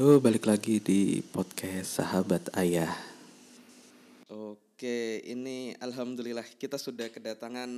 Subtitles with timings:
[0.00, 2.96] Halo, balik lagi di podcast Sahabat Ayah.
[4.32, 7.68] Oke, ini alhamdulillah kita sudah kedatangan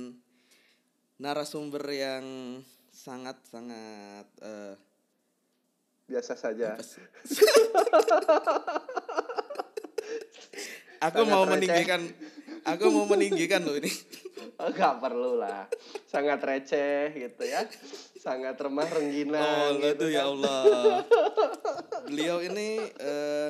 [1.19, 2.23] narasumber yang
[2.95, 4.75] sangat-sangat eh,
[6.07, 6.79] biasa saja.
[11.03, 11.51] aku Sangat mau receh.
[11.59, 12.01] meninggikan
[12.63, 13.91] aku mau meninggikan loh ini.
[14.55, 15.67] Oh, Gak perlu lah.
[16.07, 17.67] Sangat receh gitu ya.
[18.15, 19.75] Sangat remah rengginang.
[19.75, 20.31] Oh, gitu aduh ya kan.
[20.31, 20.63] Allah.
[22.07, 23.49] Beliau ini eh,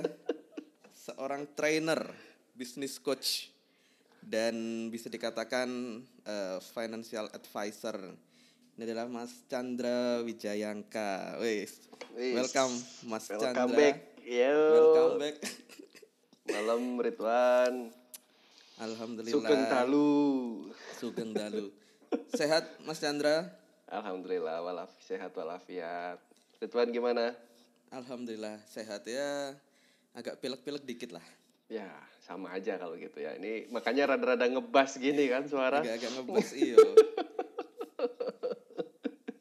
[0.95, 2.01] seorang trainer,
[2.53, 3.51] business coach
[4.23, 4.55] dan
[4.89, 5.69] bisa dikatakan
[6.25, 7.97] eh, financial advisor.
[8.73, 11.37] Ini adalah Mas Chandra Wijayangka.
[11.37, 11.85] Wis.
[12.17, 12.33] Wis.
[12.33, 12.73] Welcome
[13.05, 13.77] Mas Welcome Chandra.
[13.77, 13.97] back.
[14.25, 14.57] Yo.
[14.73, 15.35] Welcome back.
[16.43, 17.87] Malam Ridwan.
[18.75, 19.31] Alhamdulillah.
[19.39, 20.11] Sugeng Dalu.
[20.99, 21.71] Sugeng Dalu.
[22.35, 23.47] Sehat Mas Chandra?
[23.87, 26.19] Alhamdulillah walaf sehat walafiat.
[26.59, 27.31] Ridwan gimana?
[27.95, 29.55] Alhamdulillah sehat ya.
[30.11, 31.23] Agak pilek-pilek dikit lah.
[31.71, 33.39] Ya, sama aja kalau gitu ya.
[33.39, 35.79] Ini makanya rada-rada ngebas gini kan suara.
[35.79, 36.83] Agak-agak ngebas iyo.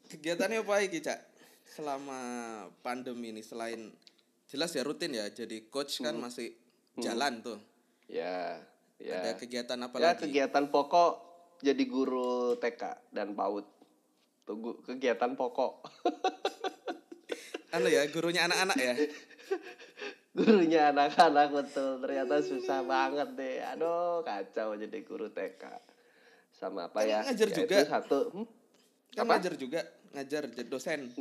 [0.07, 1.19] Kegiatannya apa iki, Cak?
[1.67, 2.21] Selama
[2.79, 3.91] pandemi ini selain
[4.47, 5.27] jelas ya rutin ya.
[5.27, 6.62] Jadi coach kan masih
[6.99, 7.59] jalan tuh.
[8.11, 8.61] Ya,
[9.01, 9.23] ya.
[9.23, 10.29] Ada kegiatan apa ya, lagi?
[10.29, 11.11] kegiatan pokok
[11.63, 13.65] jadi guru TK dan PAUD.
[14.43, 15.87] Tunggu kegiatan pokok.
[17.73, 18.93] Anu ya, gurunya anak-anak ya.
[20.33, 22.01] Gurunya anak-anak betul.
[22.01, 23.61] Ternyata susah banget deh.
[23.69, 25.61] Aduh, kacau jadi guru TK.
[26.57, 27.19] Sama apa Kan ya?
[27.21, 27.77] ngajar ya juga.
[27.77, 28.19] Itu satu.
[28.33, 28.47] Hmm?
[29.13, 29.31] Kan Apa?
[29.37, 29.81] ngajar juga,
[30.17, 31.13] ngajar jadi dosen.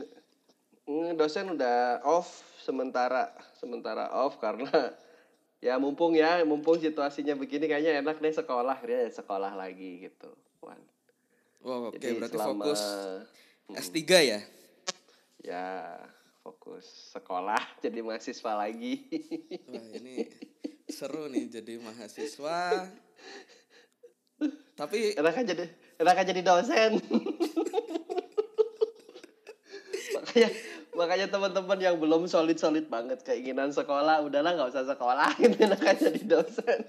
[0.88, 3.28] Hmm, dosen udah off sementara
[3.60, 4.96] sementara off karena
[5.62, 10.78] ya mumpung ya mumpung situasinya begini kayaknya enak deh sekolah dia sekolah lagi gitu Wan.
[11.60, 12.82] Wow, oke Jadi berarti selama- fokus
[13.62, 13.78] Hmm.
[13.78, 14.40] S3 ya.
[15.40, 15.66] ya
[16.40, 19.06] fokus sekolah jadi mahasiswa lagi
[19.64, 20.26] Wah, ini
[20.84, 22.90] seru nih jadi mahasiswa.
[24.74, 25.64] Tapi enak kan jadi
[25.96, 26.92] enak kan jadi dosen
[30.12, 30.48] makanya
[30.92, 35.80] makanya teman-teman yang belum solid solid banget keinginan sekolah udahlah nggak usah sekolah gitu enak
[35.80, 36.80] kan jadi dosen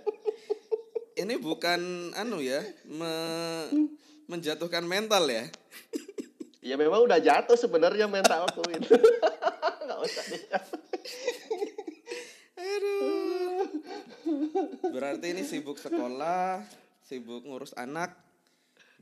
[1.14, 3.90] ini bukan anu ya, me-
[4.26, 5.46] menjatuhkan mental ya.
[6.64, 8.96] Ya memang udah jatuh sebenarnya mentalku itu.
[9.86, 10.44] Nggak usah deh.
[12.56, 13.64] Aduh.
[14.96, 16.64] Berarti ini sibuk sekolah,
[17.04, 18.16] sibuk ngurus anak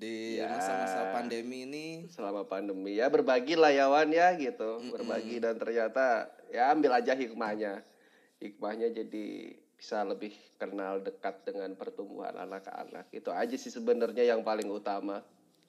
[0.02, 0.50] di Ya.
[0.50, 1.86] masa-masa pandemi ini.
[2.10, 4.82] Selama pandemi ya berbagi lah ya Wan ya gitu.
[4.90, 7.86] Berbagi dan ternyata ya ambil aja hikmahnya.
[8.42, 13.14] Hikmahnya jadi bisa lebih kenal dekat dengan pertumbuhan anak-anak.
[13.14, 15.22] Itu aja sih sebenarnya yang paling utama.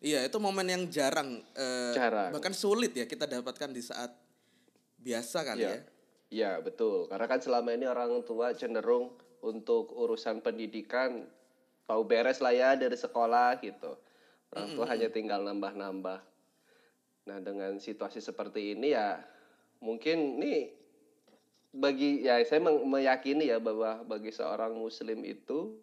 [0.03, 2.34] Iya, itu momen yang jarang, eh, Jarang.
[2.34, 4.10] bahkan sulit ya kita dapatkan di saat
[4.99, 5.69] biasa kali ya.
[5.69, 5.81] Iya.
[6.32, 7.06] Iya betul.
[7.06, 9.12] Karena kan selama ini orang tua cenderung
[9.44, 11.28] untuk urusan pendidikan
[11.84, 13.94] tahu beres lah ya dari sekolah gitu.
[14.52, 16.20] Orang tua hanya tinggal nambah-nambah.
[17.28, 19.16] Nah dengan situasi seperti ini ya
[19.80, 20.70] mungkin nih
[21.72, 25.80] bagi ya saya meyakini ya bahwa bagi seorang muslim itu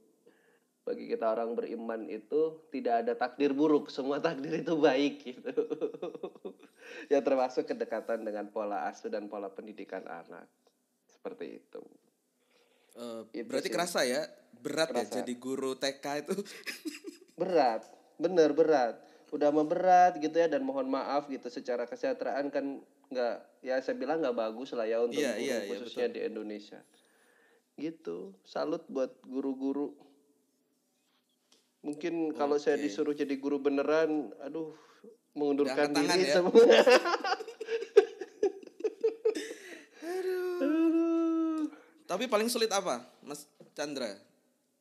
[0.86, 5.66] bagi kita orang beriman itu tidak ada takdir buruk semua takdir itu baik gitu
[7.14, 10.46] ya termasuk kedekatan dengan pola asuh dan pola pendidikan anak
[11.10, 11.82] seperti itu
[13.32, 13.76] Itu berarti sih.
[13.76, 14.28] kerasa ya,
[14.60, 15.14] berat ya Kerasa.
[15.24, 16.36] jadi guru TK itu.
[17.40, 17.86] berat
[18.20, 19.00] bener berat.
[19.32, 23.98] Udah mah berat gitu ya dan mohon maaf gitu secara kesejahteraan kan nggak ya saya
[23.98, 26.84] bilang nggak bagus lah ya untuk Iya, guru iya, iya, khususnya di Indonesia.
[27.80, 28.36] Gitu.
[28.44, 29.96] Salut buat guru-guru.
[31.80, 34.76] Mungkin kalau saya disuruh jadi guru beneran aduh
[35.32, 36.36] mengundurkan tangan diri ya.
[36.44, 36.60] semua.
[42.10, 43.46] Tapi paling sulit apa, Mas
[43.78, 44.10] Chandra?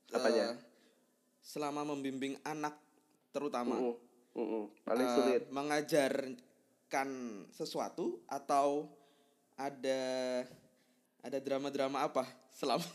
[0.09, 0.57] Apanya?
[0.57, 0.69] Eh,
[1.45, 2.73] selama membimbing anak
[3.33, 3.77] terutama.
[3.77, 3.97] Mm-mm,
[4.35, 4.65] mm-mm.
[4.85, 5.43] paling eh, sulit.
[5.53, 7.09] mengajarkan
[7.53, 8.89] sesuatu atau
[9.59, 10.01] ada
[11.23, 12.85] ada drama-drama apa selama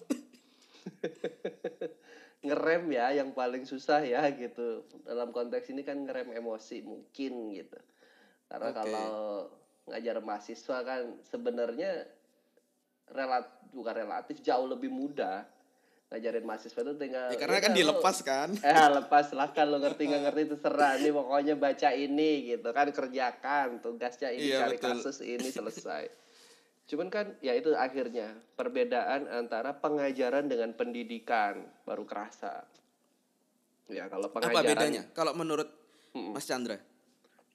[2.48, 4.84] ngerem ya yang paling susah ya gitu.
[5.08, 7.80] Dalam konteks ini kan ngerem emosi mungkin gitu.
[8.52, 8.78] Karena Oke.
[8.80, 9.12] kalau
[9.88, 12.08] ngajar mahasiswa kan sebenarnya
[13.12, 15.44] relat bukan relatif jauh lebih mudah
[16.14, 18.50] ngajarin mahasiswa itu tinggal ya karena udah kan lo- dilepas kan.
[18.62, 18.70] Eh
[19.02, 24.30] lepas silahkan lo ngerti nggak ngerti terserah nih pokoknya baca ini gitu kan kerjakan tugasnya
[24.30, 24.90] ini Iya, cari betul.
[24.94, 26.04] kasus ini selesai.
[26.86, 32.62] Cuman kan ya itu akhirnya perbedaan antara pengajaran dengan pendidikan baru kerasa.
[33.88, 35.04] Ya kalau apa pengajaran bedanya?
[35.12, 35.66] Kalau menurut
[36.14, 36.78] Mas Chandra?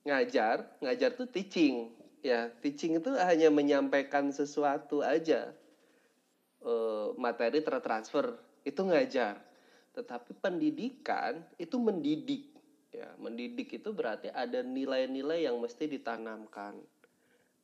[0.02, 1.94] Ngajar ngajar tuh teaching.
[2.18, 5.54] Ya teaching itu hanya menyampaikan sesuatu aja.
[6.58, 8.34] Eh, materi tertransfer
[8.64, 9.38] itu ngajar.
[9.94, 12.54] Tetapi pendidikan itu mendidik
[12.94, 13.10] ya.
[13.18, 16.78] Mendidik itu berarti ada nilai-nilai yang mesti ditanamkan.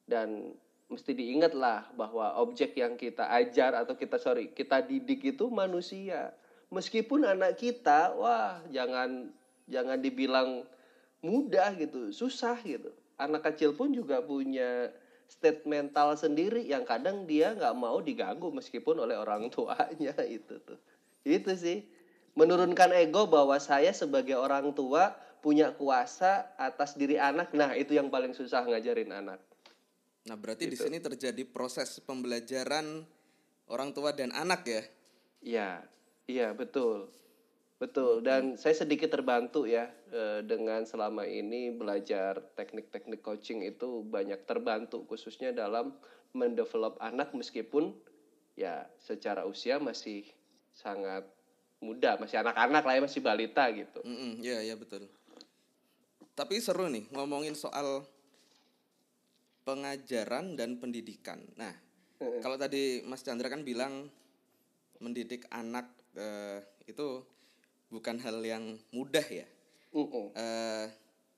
[0.04, 0.52] Dan
[0.92, 6.36] mesti diingatlah bahwa objek yang kita ajar atau kita sorry kita didik itu manusia.
[6.68, 9.30] Meskipun anak kita wah jangan
[9.70, 10.66] jangan dibilang
[11.24, 12.92] mudah gitu susah gitu.
[13.16, 14.90] Anak kecil pun juga punya
[15.28, 20.78] state mental sendiri yang kadang dia nggak mau diganggu meskipun oleh orang tuanya itu tuh.
[21.24, 21.84] Itu sih.
[22.34, 27.54] Menurunkan ego bahwa saya sebagai orang tua punya kuasa atas diri anak.
[27.54, 29.38] Nah itu yang paling susah ngajarin anak.
[30.24, 30.88] Nah, berarti di Gitu.
[30.88, 33.04] sini terjadi proses pembelajaran
[33.68, 34.82] orang tua dan anak ya.
[35.44, 35.70] Iya,
[36.24, 37.12] iya betul,
[37.84, 38.24] betul.
[38.24, 45.04] Dan saya sedikit terbantu ya eh, dengan selama ini belajar teknik-teknik coaching itu banyak terbantu
[45.04, 45.92] khususnya dalam
[46.32, 47.92] mendevelop anak meskipun
[48.56, 50.24] ya secara usia masih
[50.72, 51.28] sangat
[51.84, 54.00] muda, masih anak-anak lah ya, masih balita gitu.
[54.40, 55.04] Iya, iya betul.
[56.32, 58.08] Tapi seru nih ngomongin soal
[59.68, 61.44] pengajaran dan pendidikan.
[61.60, 61.72] Nah,
[62.40, 64.08] kalau tadi Mas Chandra kan bilang
[64.98, 67.22] mendidik anak eh, itu
[67.88, 69.46] bukan hal yang mudah ya.
[69.90, 70.34] Mm-mm.
[70.34, 70.86] Eh,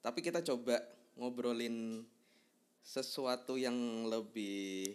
[0.00, 0.80] tapi kita coba
[1.14, 2.04] ngobrolin
[2.80, 3.74] sesuatu yang
[4.06, 4.94] lebih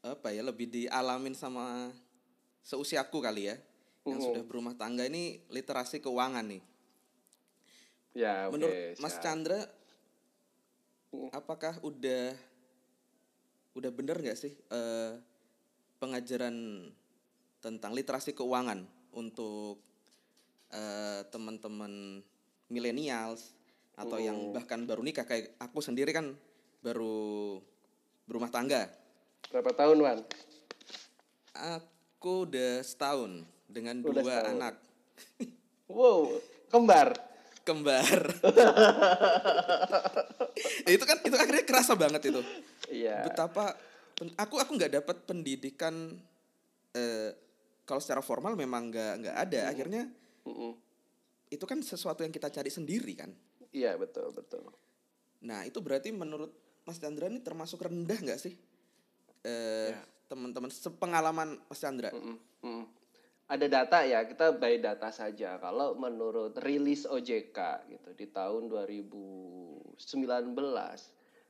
[0.00, 1.88] apa ya lebih dialamin sama
[2.60, 3.56] seusiaku kali ya
[4.04, 4.26] yang Mhm.
[4.28, 6.62] sudah berumah tangga ini literasi keuangan nih
[8.12, 8.56] Ya, oke.
[8.56, 9.22] menurut Mas siap.
[9.22, 9.60] Chandra
[11.10, 11.28] Mhm.
[11.32, 12.32] apakah udah
[13.72, 15.12] udah bener nggak sih eh,
[15.96, 16.88] pengajaran
[17.60, 19.76] tentang literasi keuangan untuk
[20.68, 22.22] eh, teman-teman
[22.66, 23.54] millennials
[23.92, 24.52] atau yang Mhm.
[24.52, 26.34] bahkan baru nikah kayak aku sendiri kan
[26.80, 27.58] baru
[28.24, 28.88] berumah tangga
[29.50, 30.18] Berapa tahun, Wan?
[31.52, 34.48] aku udah setahun dengan Udah dua setahun.
[34.52, 34.74] anak
[35.86, 37.08] Wow, kembar.
[37.60, 38.40] kembar
[40.86, 42.40] itu kan itu akhirnya kerasa banget itu
[42.88, 43.22] Iya.
[43.22, 43.76] betapa
[44.36, 46.16] aku aku nggak dapat pendidikan
[46.92, 47.30] eh,
[47.90, 50.06] kalau secara formal memang nggak nggak ada akhirnya
[50.46, 50.78] Mm-mm.
[51.50, 53.34] itu kan sesuatu yang kita cari sendiri kan
[53.70, 54.62] Iya, betul, betul.
[55.42, 56.54] nah itu berarti menurut
[56.86, 58.54] Mas Chandra ini termasuk rendah nggak sih
[59.42, 59.98] eh Ya.
[60.30, 62.84] teman-teman sepengalaman Mas Chandra Mm-mm, mm.
[63.50, 65.58] Ada data ya, kita by data saja.
[65.58, 67.58] Kalau menurut rilis OJK
[67.90, 69.98] gitu di tahun 2019,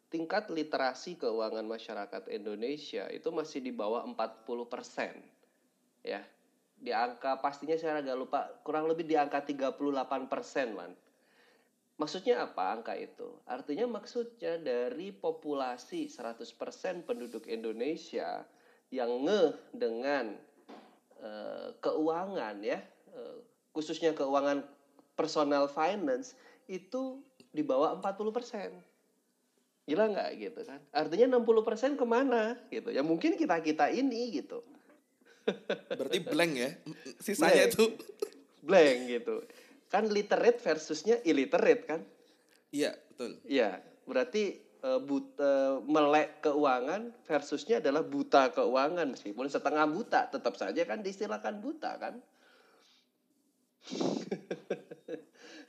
[0.09, 4.17] tingkat literasi keuangan masyarakat Indonesia itu masih di bawah 40%.
[6.05, 6.25] Ya.
[6.81, 10.97] Di angka pastinya saya agak lupa, kurang lebih di angka 38%, Man.
[12.01, 13.29] Maksudnya apa angka itu?
[13.45, 18.41] Artinya maksudnya dari populasi 100% penduduk Indonesia
[18.89, 20.33] yang ngeh dengan
[21.21, 22.81] eh, keuangan ya,
[23.13, 23.37] eh,
[23.77, 24.65] khususnya keuangan
[25.13, 26.33] personal finance
[26.65, 27.21] itu
[27.53, 28.73] di bawah 40%.
[29.85, 30.81] Gila nggak gitu kan?
[30.97, 32.89] Artinya 60% ke mana gitu.
[32.89, 34.65] Ya mungkin kita-kita ini gitu.
[35.99, 36.71] Berarti blank ya
[37.19, 37.73] sisanya Blank.
[37.75, 37.85] itu
[38.61, 39.37] Blank gitu.
[39.91, 42.01] Kan literate versusnya illiterate kan?
[42.71, 50.31] iya betul Iya, berarti eh, buta melek keuangan versusnya adalah buta keuangan meskipun setengah buta
[50.31, 52.15] tetap saja kan diistilahkan buta kan.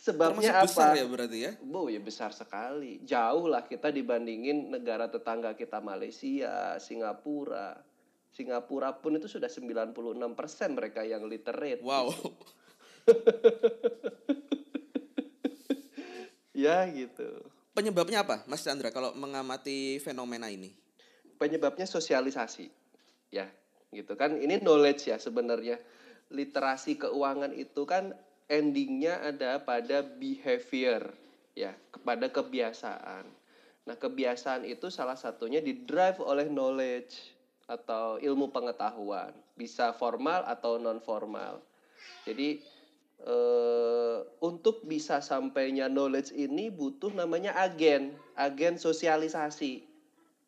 [0.02, 0.98] Sebabnya termasuk besar apa?
[0.98, 3.06] ya berarti ya Bu, ya besar sekali.
[3.06, 7.78] Jauh lah kita dibandingin negara tetangga kita Malaysia, Singapura.
[8.32, 9.92] Singapura pun itu sudah 96%
[10.72, 11.84] mereka yang literate.
[11.84, 12.08] wow.
[16.52, 17.26] Ya gitu.
[17.74, 20.70] penyebabnya apa Mas Chandra kalau mengamati fenomena ini?
[21.42, 22.70] Penyebabnya sosialisasi.
[23.34, 23.50] Ya
[23.90, 24.38] gitu kan.
[24.38, 25.82] Ini knowledge ya sebenarnya.
[26.30, 28.14] Literasi keuangan itu kan
[28.46, 31.10] endingnya ada pada behavior
[31.58, 33.26] ya kepada kebiasaan.
[33.90, 37.41] Nah kebiasaan itu salah satunya di drive oleh knowledge
[37.72, 41.64] atau ilmu pengetahuan bisa formal atau non formal
[42.28, 42.62] jadi
[43.26, 49.86] eh, untuk bisa sampainya knowledge ini butuh namanya agen agen sosialisasi.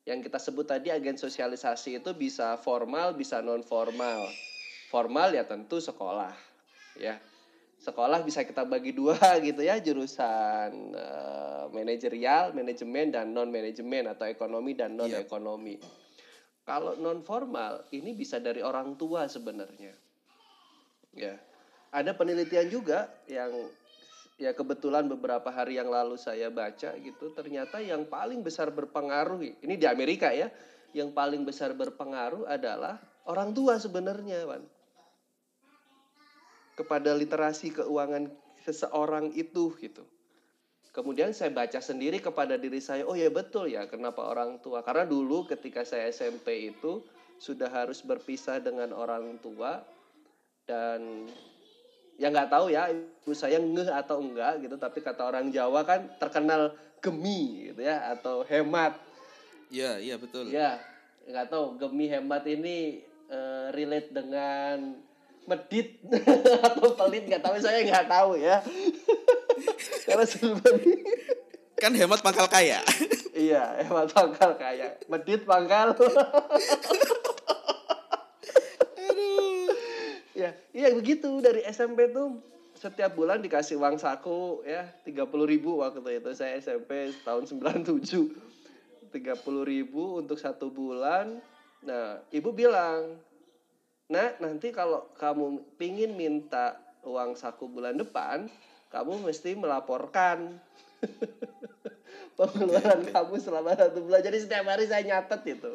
[0.03, 4.27] Yang kita sebut tadi agen sosialisasi itu bisa formal bisa non formal
[4.91, 6.33] formal ya tentu sekolah
[6.99, 7.17] ya.
[7.83, 14.27] Sekolah bisa kita bagi dua gitu ya jurusan eh, manajerial manajemen dan non manajemen atau
[14.27, 16.02] ekonomi dan non ekonomi
[16.63, 19.91] kalau non formal ini bisa dari orang tua sebenarnya.
[21.13, 21.35] Ya
[21.93, 23.53] ada penelitian juga yang
[24.41, 29.77] ya kebetulan beberapa hari yang lalu saya baca gitu ternyata yang paling besar berpengaruh ini
[29.77, 30.49] di Amerika ya
[30.89, 32.97] yang paling besar berpengaruh adalah
[33.29, 34.65] orang tua sebenarnya Wan.
[36.73, 38.33] Kepada literasi keuangan
[38.65, 40.01] seseorang itu gitu
[40.93, 44.85] kemudian saya baca sendiri kepada diri saya oh ya betul ya kenapa orang tua?
[44.85, 47.01] Karena dulu ketika saya SMP itu
[47.41, 49.81] sudah harus berpisah dengan orang tua
[50.69, 51.27] dan
[52.15, 56.07] ya nggak tahu ya ibu saya ngeh atau enggak gitu tapi kata orang Jawa kan
[56.21, 58.95] terkenal gemi gitu ya atau hemat.
[59.73, 60.53] Iya, iya betul.
[60.53, 60.77] ya
[61.23, 65.01] nggak tahu gemi hemat ini eh, relate dengan
[65.47, 65.99] medit
[66.67, 68.63] atau pelit nggak tahu saya nggak tahu ya
[70.03, 70.95] karena sebenarnya
[71.83, 72.79] Kan hemat pangkal kaya.
[73.35, 75.91] iya hemat pangkal kayak medit pangkal.
[80.33, 81.29] Ya iya begitu.
[81.43, 82.39] Dari SMP tuh
[82.79, 84.87] setiap bulan dikasih uang saku ya.
[85.03, 86.31] 30.000 ribu waktu itu.
[86.31, 88.31] Saya SMP tahun 97
[89.11, 89.13] 30.000
[89.67, 91.37] ribu untuk satu bulan.
[91.83, 93.19] Nah ibu bilang
[94.07, 98.47] nah nanti kalau kamu pingin minta uang saku bulan depan
[98.93, 100.61] kamu mesti melaporkan
[102.37, 105.73] pengeluaran kamu selama satu bulan jadi setiap hari saya nyatet itu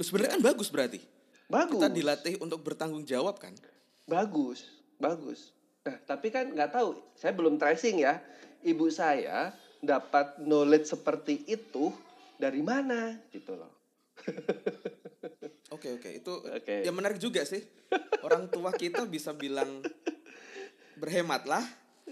[0.00, 0.96] Lu sebenarnya kan bagus berarti.
[1.44, 3.52] bagus Kita dilatih untuk bertanggung jawab kan?
[4.08, 4.64] Bagus,
[4.96, 5.52] bagus.
[5.84, 8.16] Nah, tapi kan nggak tahu, saya belum tracing ya.
[8.64, 9.52] Ibu saya
[9.84, 11.92] dapat knowledge seperti itu
[12.40, 13.68] dari mana gitu loh.
[15.70, 16.08] Oke, oke.
[16.16, 16.80] Itu Oke.
[16.80, 17.60] ya menarik juga sih.
[18.24, 19.84] Orang tua kita bisa bilang
[20.96, 21.62] berhematlah.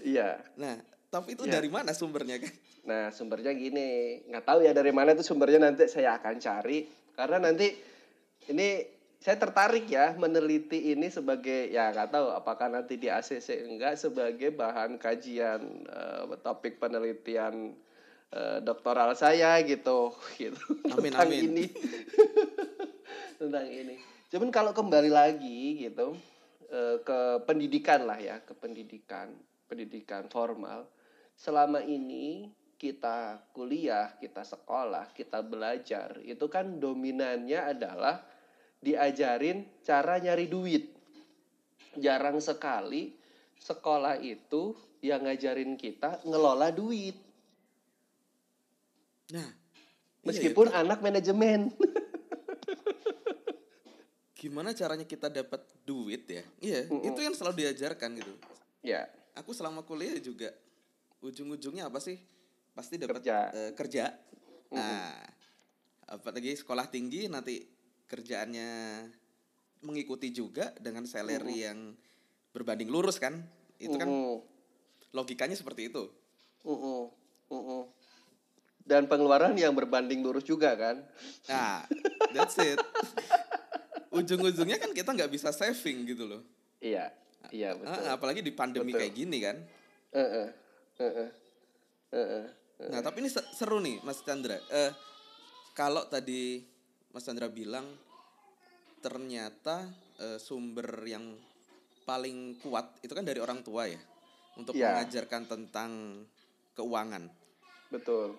[0.01, 0.29] Iya.
[0.57, 0.75] Nah,
[1.09, 1.59] tapi itu Iya.
[1.59, 2.53] dari mana sumbernya kan?
[2.85, 7.37] Nah, sumbernya gini, nggak tahu ya dari mana itu sumbernya nanti saya akan cari karena
[7.51, 7.67] nanti
[8.47, 8.81] ini
[9.19, 14.55] saya tertarik ya meneliti ini sebagai ya nggak tahu apakah nanti di ACC enggak sebagai
[14.55, 17.75] bahan kajian eh, topik penelitian
[18.31, 20.63] eh, doktoral saya gitu gitu
[20.95, 21.51] Amin, tentang amin.
[21.51, 21.65] ini
[23.39, 23.95] tentang ini.
[24.29, 26.15] Cuman kalau kembali lagi gitu
[26.71, 29.35] eh, ke pendidikan lah ya, ke pendidikan,
[29.69, 30.89] pendidikan formal.
[31.37, 38.23] Selama ini kita kuliah, kita sekolah, kita belajar, itu kan dominannya adalah
[38.81, 40.89] diajarin cara nyari duit.
[41.99, 43.13] Jarang sekali
[43.59, 44.73] sekolah itu
[45.03, 47.15] yang ngajarin kita ngelola duit.
[49.35, 51.69] Nah, iya, Meskipun anak manajemen.
[54.39, 56.43] gimana caranya kita dapat duit ya?
[56.63, 58.33] Iya, itu yang selalu diajarkan gitu.
[58.79, 59.03] ya,
[59.37, 60.49] Aku selama kuliah juga
[61.19, 62.17] ujung-ujungnya apa sih?
[62.73, 63.37] Pasti dapat Kerja.
[63.51, 64.05] eh, kerja.
[64.71, 65.17] Nah,
[66.09, 67.65] apalagi sekolah tinggi nanti
[68.09, 68.69] kerjaannya
[69.85, 71.93] mengikuti juga dengan salary yang
[72.53, 73.37] berbanding lurus kan?
[73.79, 74.09] Itu kan
[75.13, 76.09] logikanya seperti itu.
[77.49, 77.81] Mm-mm.
[78.85, 81.01] Dan pengeluaran yang berbanding lurus juga kan?
[81.45, 81.85] Nah,
[82.33, 82.77] that's it.
[84.17, 86.41] Ujung-ujungnya kan kita nggak bisa saving gitu loh.
[86.81, 87.13] Iya,
[87.49, 88.03] iya betul.
[88.03, 88.99] Ah, apalagi di pandemi Betul.
[89.01, 89.57] kayak gini kan.
[90.13, 90.47] Heeh,
[90.99, 91.29] heeh,
[92.11, 92.45] heeh.
[92.89, 94.55] Nah, tapi ini se- seru nih, Mas Chandra.
[94.55, 94.91] Eh,
[95.73, 96.63] kalau tadi
[97.11, 97.87] Mas Chandra bilang
[98.99, 99.87] ternyata
[100.19, 101.23] eh, sumber yang
[102.03, 103.99] paling kuat itu kan dari orang tua ya,
[104.57, 104.91] untuk Iya.
[104.91, 105.91] mengajarkan tentang
[106.75, 107.23] keuangan.
[107.87, 108.35] Betul.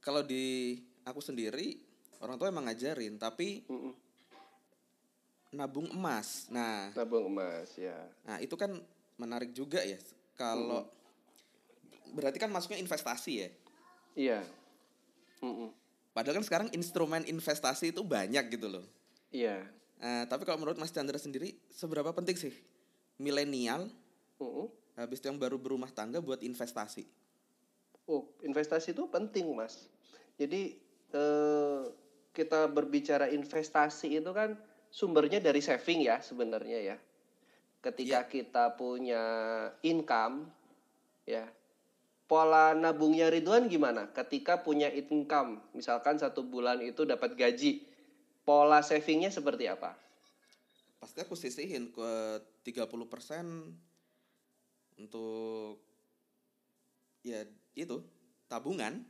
[0.00, 1.78] Kalau di aku sendiri,
[2.18, 3.92] orang tua emang ngajarin, tapi Mm-mm.
[5.48, 6.48] Nabung emas.
[6.52, 7.96] Nah, Nabung emas ya.
[8.24, 8.76] Nah, itu kan
[9.16, 9.98] menarik juga ya.
[10.36, 10.86] Kalau
[12.12, 13.50] berarti kan masuknya investasi ya.
[14.14, 14.40] Iya.
[15.44, 15.70] Mm-mm.
[16.12, 18.84] Padahal kan sekarang instrumen investasi itu banyak gitu loh.
[19.30, 19.62] Iya.
[19.98, 22.54] Nah, tapi kalau menurut Mas Chandra sendiri seberapa penting sih
[23.18, 23.90] milenial
[24.38, 24.70] Mm-mm.
[24.94, 27.06] habis itu yang baru berumah tangga buat investasi?
[28.08, 29.90] Oh, investasi itu penting, Mas.
[30.40, 30.80] Jadi
[31.12, 31.82] eh,
[32.32, 34.54] kita berbicara investasi itu kan
[34.88, 36.96] sumbernya dari saving ya sebenarnya ya.
[37.78, 39.22] Ketika kita punya
[39.86, 40.50] income
[41.28, 41.46] ya.
[42.28, 44.12] Pola nabungnya Ridwan gimana?
[44.12, 47.80] Ketika punya income, misalkan satu bulan itu dapat gaji,
[48.44, 49.96] pola savingnya seperti apa?
[51.00, 52.36] Pasti aku sisihin ke
[52.68, 52.84] 30%
[55.00, 55.80] untuk
[57.24, 58.04] ya itu
[58.44, 59.08] tabungan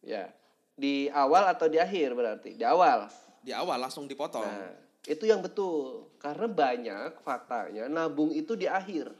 [0.00, 0.32] Ya,
[0.80, 2.56] di awal atau di akhir berarti?
[2.56, 3.08] Di awal.
[3.40, 4.44] di awal langsung dipotong.
[4.44, 4.76] Nah,
[5.08, 6.10] itu yang betul.
[6.20, 9.12] Karena banyak faktanya nabung itu di akhir.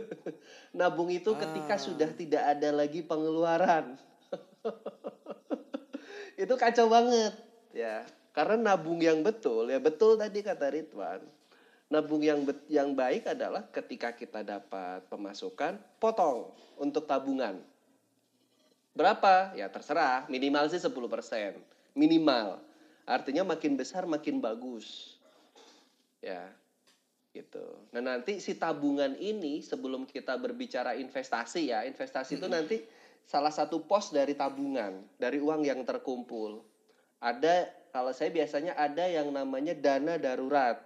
[0.78, 1.82] nabung itu ketika Ah.
[1.82, 4.00] sudah tidak ada lagi pengeluaran.
[6.44, 7.36] itu kacau banget,
[7.76, 8.08] ya.
[8.32, 11.20] Karena nabung yang betul, ya betul tadi kata Ridwan.
[11.92, 16.48] nabung yang bet- yang baik adalah ketika kita dapat pemasukan potong
[16.80, 17.60] untuk tabungan
[18.96, 21.60] berapa ya terserah minimal sih 10%
[21.92, 22.64] minimal
[23.06, 25.18] artinya makin besar makin bagus.
[26.22, 26.54] Ya
[27.32, 27.64] gitu.
[27.96, 32.84] Nah nanti si tabungan ini sebelum kita berbicara investasi ya investasi itu nanti
[33.24, 36.60] salah satu pos dari tabungan dari uang yang terkumpul.
[37.24, 40.80] Ada kalau saya biasanya ada yang namanya dana darurat.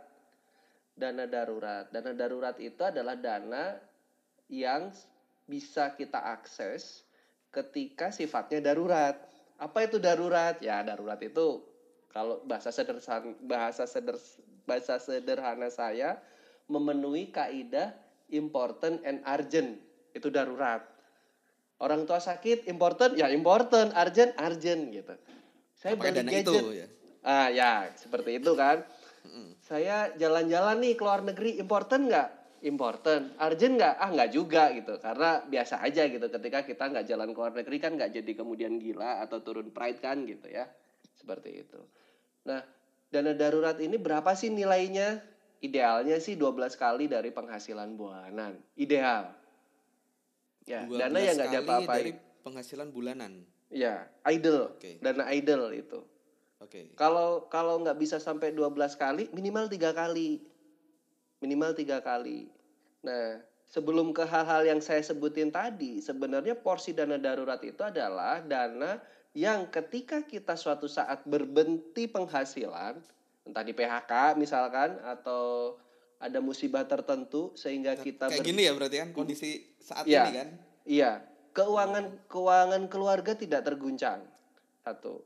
[0.96, 1.90] Dana darurat.
[1.90, 3.76] Dana darurat itu adalah dana
[4.48, 4.94] yang
[5.50, 7.04] bisa kita akses
[7.50, 9.18] ketika sifatnya darurat.
[9.58, 10.60] Apa itu darurat?
[10.60, 11.64] Ya, darurat itu
[12.16, 14.16] kalau bahasa sederhana bahasa seder,
[14.64, 16.16] bahasa sederhana saya
[16.72, 17.92] memenuhi kaidah
[18.32, 19.84] important and urgent.
[20.16, 20.80] Itu darurat.
[21.76, 25.12] Orang tua sakit, important, ya important, urgent, urgent gitu.
[25.76, 26.48] Saya Pakai beli gadget.
[26.48, 26.88] itu ya.
[27.20, 28.80] Ah, ya, seperti itu kan.
[29.60, 32.30] Saya jalan-jalan nih ke luar negeri, important nggak?
[32.64, 33.36] Important.
[33.44, 33.96] Urgent nggak?
[34.00, 34.96] Ah, nggak juga gitu.
[35.04, 36.32] Karena biasa aja gitu.
[36.32, 40.00] Ketika kita nggak jalan ke luar negeri kan nggak jadi kemudian gila atau turun pride
[40.00, 40.64] kan gitu ya.
[41.12, 42.05] Seperti itu.
[42.46, 42.62] Nah,
[43.10, 45.20] dana darurat ini berapa sih nilainya?
[45.66, 48.62] Idealnya sih 12 kali dari penghasilan bulanan.
[48.78, 49.34] Ideal.
[50.70, 51.98] Ya, 12 dana yang nggak kali diapa-apain.
[51.98, 52.12] dari
[52.46, 53.34] penghasilan bulanan.
[53.74, 54.78] Ya, idle.
[54.78, 55.02] Oke.
[55.02, 56.00] Dana idle itu.
[56.62, 56.94] Oke.
[56.94, 60.42] Kalau kalau nggak bisa sampai 12 kali, minimal tiga kali.
[61.42, 62.46] Minimal tiga kali.
[63.02, 69.02] Nah, sebelum ke hal-hal yang saya sebutin tadi, sebenarnya porsi dana darurat itu adalah dana
[69.36, 73.04] yang ketika kita suatu saat berbenti penghasilan,
[73.44, 75.76] entah di PHK misalkan atau
[76.18, 80.24] ada musibah tertentu sehingga kita Kayak ber- gini ya berarti kan kondisi saat Iya.
[80.24, 80.50] ini kan.
[80.88, 81.12] Iya,
[81.52, 84.24] keuangan keuangan keluarga tidak terguncang.
[84.82, 85.22] Satu.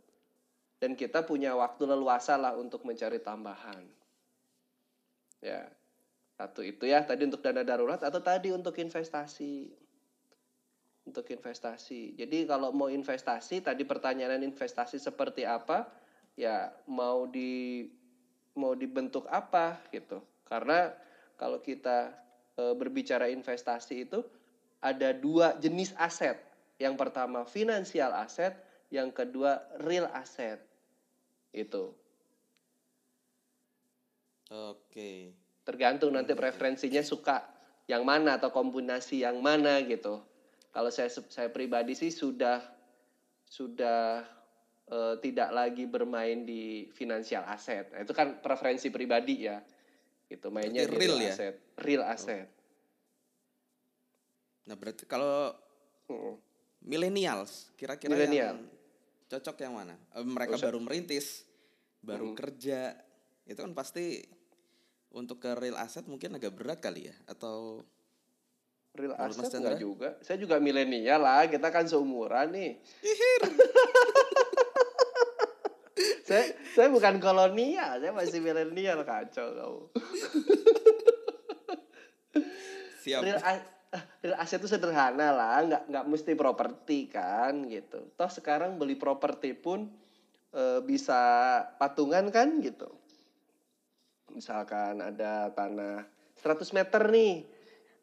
[0.82, 3.86] Dan kita punya waktu leluasa lah untuk mencari tambahan.
[5.44, 5.70] Ya.
[6.40, 9.70] Satu itu ya tadi untuk dana darurat atau tadi untuk investasi.
[11.10, 12.14] Untuk investasi.
[12.14, 15.90] Jadi kalau mau investasi tadi pertanyaan investasi seperti apa?
[16.38, 17.90] Ya, mau di
[18.54, 20.22] mau dibentuk apa gitu.
[20.46, 20.94] Karena
[21.34, 22.14] kalau kita
[22.54, 24.22] e, berbicara investasi itu
[24.78, 26.38] ada dua jenis aset.
[26.78, 28.54] Yang pertama finansial aset,
[28.94, 30.62] yang kedua real asset.
[31.50, 31.90] Itu.
[34.54, 35.34] Oke.
[35.66, 37.42] Tergantung nanti preferensinya suka
[37.90, 40.22] yang mana atau kombinasi yang mana gitu.
[40.70, 42.62] Kalau saya saya pribadi sih sudah
[43.44, 44.22] sudah
[44.90, 47.94] eh, tidak lagi bermain di finansial aset.
[47.94, 49.62] Nah, itu kan preferensi pribadi ya.
[50.26, 51.34] Gitu mainnya Berarti di real, real ya?
[51.34, 51.56] asset.
[51.78, 52.48] Real asset.
[54.66, 55.54] Nah, berarti kalau
[56.10, 56.36] Mm.
[56.82, 58.58] millennials kira-kira Millennial.
[58.58, 58.60] yang
[59.30, 59.94] cocok yang mana?
[60.18, 60.66] Eh, mereka Usah.
[60.70, 61.46] baru merintis,
[62.02, 62.38] baru Mm.
[62.38, 62.98] kerja.
[63.46, 64.26] Itu kan pasti
[65.10, 67.86] untuk ke real asset mungkin agak berat kali ya atau
[68.98, 70.18] Real Menurut juga.
[70.26, 72.82] Saya juga milenial lah, kita kan seumuran nih.
[76.28, 79.82] saya saya bukan kolonial, saya masih milenial kacau kamu.
[83.06, 83.22] siap.
[83.24, 83.40] Real,
[84.22, 88.10] real asset itu sederhana lah, nggak nggak mesti properti kan gitu.
[88.18, 89.90] Toh sekarang beli properti pun
[90.54, 91.22] eh, bisa
[91.78, 92.90] patungan kan gitu.
[94.34, 96.06] Misalkan ada tanah
[96.38, 97.59] 100 meter nih,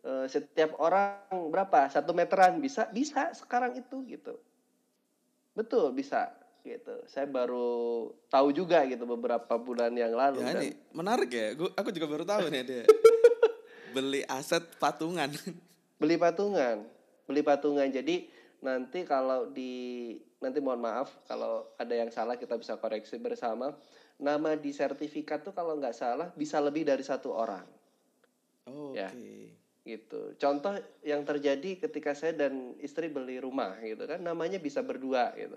[0.07, 1.91] eh, setiap orang berapa?
[1.91, 4.39] Satu meteran bisa bisa sekarang itu gitu.
[5.53, 6.31] Betul bisa
[6.63, 7.03] gitu.
[7.11, 10.43] Saya baru tahu juga gitu beberapa bulan yang lalu.
[10.43, 11.59] Ya dan- ini menarik ya.
[11.59, 12.81] Gua, aku juga baru tahu nih ada
[13.95, 15.31] beli aset patungan.
[15.97, 16.85] beli patungan
[17.25, 18.29] beli patungan jadi
[18.61, 20.13] nanti kalau di
[20.45, 23.73] nanti mohon maaf kalau ada yang salah kita bisa koreksi bersama
[24.21, 27.65] nama di sertifikat tuh kalau nggak salah bisa lebih dari satu orang
[28.67, 29.09] Oh, Ya.
[29.09, 29.56] Oke.
[29.87, 30.35] Gitu.
[30.37, 30.75] Contoh
[31.07, 35.57] yang terjadi ketika saya dan istri beli rumah gitu kan namanya bisa berdua gitu.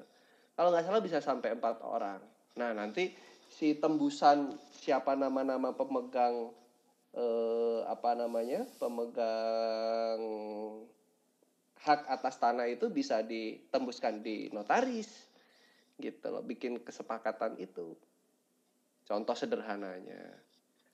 [0.53, 2.21] Kalau nggak salah bisa sampai empat orang.
[2.61, 3.09] Nah nanti
[3.49, 6.53] si tembusan siapa nama-nama pemegang
[7.17, 10.21] eh, apa namanya pemegang
[11.79, 15.09] hak atas tanah itu bisa ditembuskan di notaris
[15.97, 17.97] gitu loh bikin kesepakatan itu.
[19.09, 20.37] Contoh sederhananya.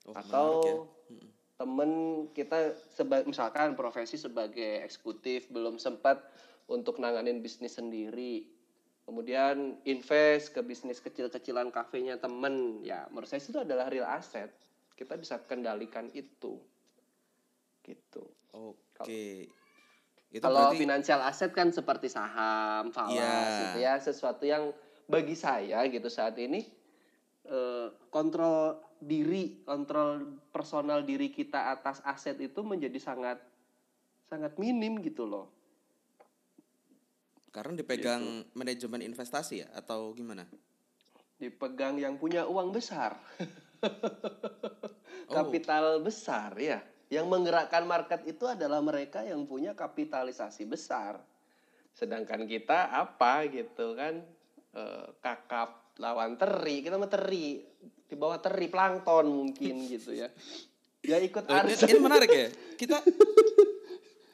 [0.08, 1.35] Oh, atau ya.
[1.56, 1.90] Temen
[2.36, 6.20] kita seba misalkan profesi sebagai eksekutif belum sempat
[6.68, 8.44] untuk nanganin bisnis sendiri.
[9.06, 12.84] Kemudian invest ke bisnis kecil-kecilan kafenya temen.
[12.84, 14.52] Ya menurut saya itu adalah real asset.
[14.92, 16.60] Kita bisa kendalikan itu.
[17.80, 18.24] Gitu.
[18.52, 19.48] Oke.
[20.28, 23.60] Itu kalau berarti finansial aset kan seperti saham falas Iya.
[23.62, 24.74] gitu ya sesuatu yang
[25.06, 26.66] bagi saya gitu saat ini
[27.46, 33.38] eh, kontrol diri, kontrol personal diri kita atas aset itu menjadi sangat
[34.26, 35.52] sangat minim gitu loh.
[37.54, 40.44] Karena dipegang manajemen investasi ya atau gimana?
[41.40, 43.16] Dipegang yang punya uang besar.
[45.26, 45.42] Oh.
[45.42, 46.78] Kapital besar ya.
[47.10, 51.18] Yang menggerakkan market itu adalah mereka yang punya kapitalisasi besar.
[51.90, 54.22] Sedangkan kita apa gitu kan?
[54.70, 57.64] Eh, kakap lawan teri, kita mah teri
[58.06, 60.30] di bawah teri plankton mungkin gitu ya.
[61.06, 61.82] Ya ikut ini, arus.
[61.86, 62.48] ini menarik ya.
[62.78, 62.98] Kita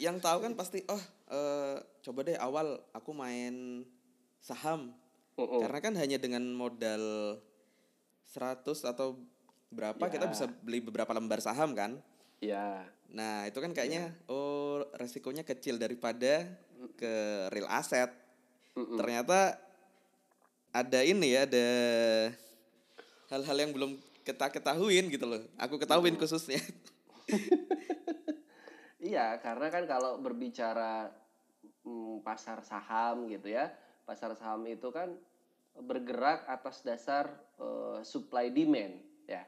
[0.00, 3.84] yang tahu kan pasti oh eh, coba deh awal aku main
[4.40, 4.92] saham.
[5.36, 5.64] Mm-mm.
[5.64, 7.36] Karena kan hanya dengan modal
[8.32, 9.16] 100 atau
[9.72, 10.32] berapa kita Ya.
[10.32, 11.96] bisa beli beberapa lembar saham kan.
[12.42, 16.48] Ya, Nah, itu kan kayaknya oh resikonya kecil daripada
[16.96, 17.12] ke
[17.52, 18.08] real asset.
[18.72, 18.96] Mm-mm.
[18.96, 19.60] Ternyata
[20.72, 21.68] ada ini ya, ada
[23.32, 23.96] hal-hal yang belum
[24.28, 25.40] kita ketahuin gitu loh.
[25.56, 26.60] Aku ketahuin khususnya.
[29.02, 31.10] Iya, karena kan kalau berbicara
[31.82, 33.66] mm, pasar saham gitu ya,
[34.06, 35.18] pasar saham itu kan
[35.74, 39.42] bergerak atas dasar eh, supply demand ya.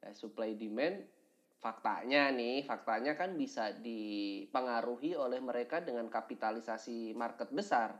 [0.00, 1.04] Ya, supply demand
[1.60, 7.92] faktanya nih, faktanya kan bisa dipengaruhi oleh mereka dengan kapitalisasi market besar.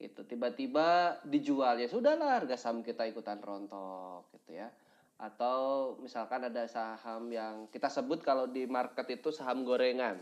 [0.00, 0.24] Gitu.
[0.24, 4.72] Tiba-tiba dijual ya sudahlah harga saham kita ikutan rontok gitu ya
[5.20, 10.16] atau misalkan ada saham yang kita sebut kalau di market itu saham gorengan.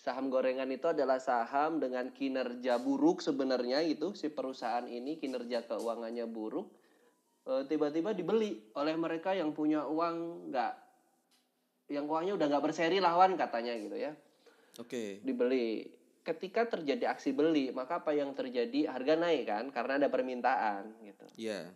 [0.00, 6.24] Saham gorengan itu adalah saham dengan kinerja buruk sebenarnya itu si perusahaan ini kinerja keuangannya
[6.24, 6.72] buruk
[7.48, 10.72] Eh, tiba-tiba dibeli oleh mereka yang punya uang nggak
[11.88, 14.12] yang uangnya udah nggak berseri lawan katanya gitu ya
[14.76, 15.24] Oke.
[15.24, 15.88] dibeli
[16.28, 18.92] ketika terjadi aksi beli maka apa yang terjadi?
[18.92, 21.24] Harga naik kan karena ada permintaan gitu.
[21.40, 21.72] Iya.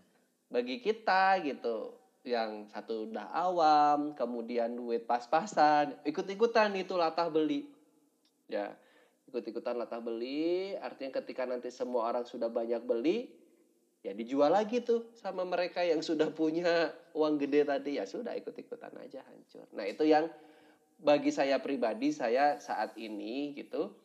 [0.52, 1.96] bagi kita gitu
[2.28, 7.72] yang satu udah awam kemudian duit pas-pasan ikut-ikutan itu latah beli.
[8.52, 8.76] Ya
[9.32, 13.32] ikut-ikutan latah beli artinya ketika nanti semua orang sudah banyak beli
[14.04, 17.96] ya dijual lagi tuh sama mereka yang sudah punya uang gede tadi.
[17.96, 19.64] Ya sudah ikut-ikutan aja hancur.
[19.72, 20.28] Nah itu yang
[21.00, 24.01] bagi saya pribadi saya saat ini gitu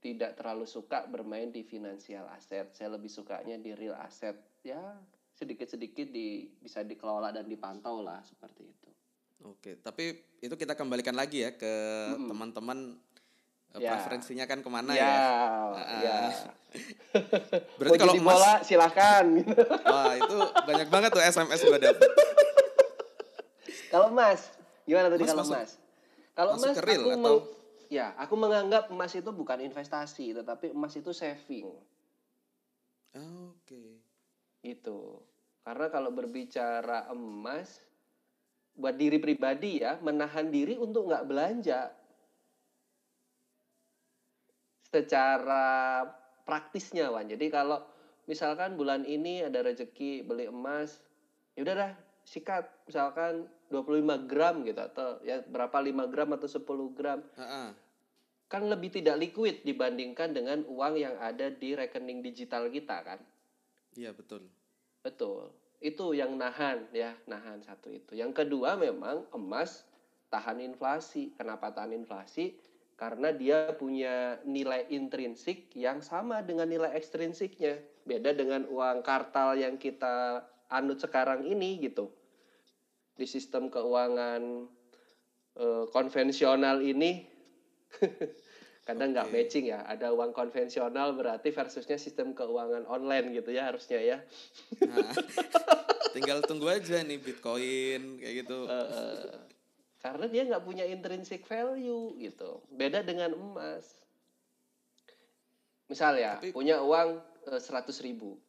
[0.00, 4.32] tidak terlalu suka bermain di finansial aset saya lebih sukanya di real aset
[4.62, 4.80] ya
[5.30, 8.88] sedikit-sedikit di bisa dikelola dan dipantau lah seperti itu.
[9.42, 11.72] Oke, tapi itu kita kembalikan lagi ya ke
[12.18, 12.96] teman-teman
[13.72, 13.94] eh, Ya.
[13.94, 15.96] preferensinya kan ke mana ya, ya.
[16.02, 16.18] ya.
[17.80, 19.26] Berarti Mau kalau jadi emas, bola silakan.
[19.94, 20.36] wah itu
[20.66, 22.10] banyak banget tuh SMS gua dapet.
[23.88, 24.40] kalau emas,
[24.84, 25.70] gimana tadi kalau masuk- emas?
[26.30, 27.59] Kalau real aku atau-
[27.90, 31.66] ya, aku menganggap emas itu bukan investasi, tetapi emas itu saving.
[33.18, 33.98] Oke.
[34.62, 35.18] Itu.
[35.66, 37.82] Karena kalau berbicara emas,
[38.78, 41.90] buat diri pribadi ya, menahan diri untuk nggak belanja.
[44.86, 46.06] Secara
[46.46, 47.26] praktisnya, Wan.
[47.26, 47.82] Jadi kalau
[48.30, 51.02] misalkan bulan ini ada rezeki beli emas,
[51.58, 52.64] ya udah dah, sikat.
[52.86, 57.22] Misalkan 25 gram gitu, atau ya berapa 5 gram atau 10 gram.
[57.38, 57.68] Ah, ah.
[58.50, 63.22] Kan lebih tidak liquid dibandingkan dengan uang yang ada di rekening digital kita kan.
[63.94, 64.50] Iya betul.
[65.06, 65.54] Betul.
[65.78, 68.18] Itu yang nahan ya, nahan satu itu.
[68.18, 69.86] Yang kedua memang emas
[70.28, 71.32] tahan inflasi.
[71.38, 72.58] Kenapa tahan inflasi?
[73.00, 77.80] Karena dia punya nilai intrinsik yang sama dengan nilai ekstrinsiknya.
[78.04, 82.12] Beda dengan uang kartal yang kita anut sekarang ini gitu.
[83.20, 84.64] Di sistem keuangan
[85.60, 87.28] eh, konvensional ini
[88.88, 89.34] kadang nggak Oke.
[89.36, 89.84] matching ya.
[89.84, 94.18] Ada uang konvensional berarti versusnya sistem keuangan online gitu ya harusnya ya.
[94.88, 95.12] Nah,
[96.16, 98.64] tinggal tunggu aja nih Bitcoin kayak gitu.
[98.64, 99.60] Eh,
[100.00, 103.84] karena dia nggak punya intrinsic value gitu beda dengan emas
[105.86, 107.20] misal ya Tapi- punya uang
[107.60, 108.40] seratus ribu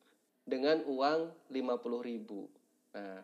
[0.48, 2.48] dengan uang lima puluh ribu
[2.96, 3.20] nah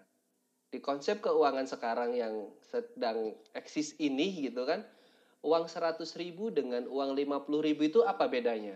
[0.68, 4.84] di konsep keuangan sekarang yang sedang eksis ini gitu kan
[5.40, 8.76] uang seratus ribu dengan uang lima puluh ribu itu apa bedanya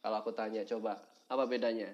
[0.00, 0.96] kalau aku tanya coba
[1.28, 1.92] apa bedanya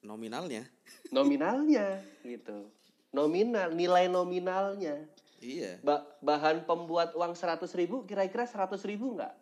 [0.00, 0.64] Nominalnya.
[1.12, 2.72] nominalnya gitu
[3.12, 5.04] nominal nilai nominalnya
[5.40, 5.80] Iya.
[5.80, 9.32] Ba- bahan pembuat uang 100 ribu kira-kira 100 ribu nggak?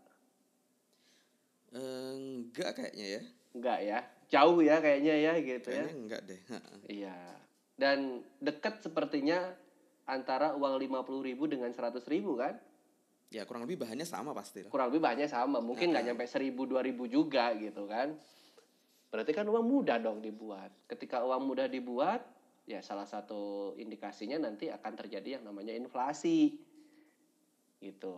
[1.75, 3.23] Eh, enggak kayaknya ya.
[3.59, 3.99] Nggak ya,
[4.31, 5.85] jauh ya kayaknya ya gitu ya.
[5.85, 6.41] Kayaknya enggak deh.
[6.87, 7.19] Iya.
[7.79, 9.55] Dan dekat sepertinya
[10.09, 12.57] antara uang 50 ribu dengan 100 ribu kan?
[13.29, 14.73] Ya kurang lebih bahannya sama pasti lah.
[14.73, 18.17] Kurang lebih banyak sama, mungkin nggak nyampe 1000 2000 juga gitu kan.
[19.13, 20.73] Berarti kan uang mudah dong dibuat.
[20.89, 22.25] Ketika uang mudah dibuat,
[22.65, 26.57] ya salah satu indikasinya nanti akan terjadi yang namanya inflasi.
[27.81, 28.17] Gitu.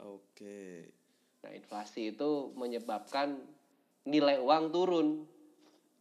[0.00, 0.88] Oke.
[1.44, 3.40] Nah, inflasi itu menyebabkan
[4.08, 5.08] nilai uang turun.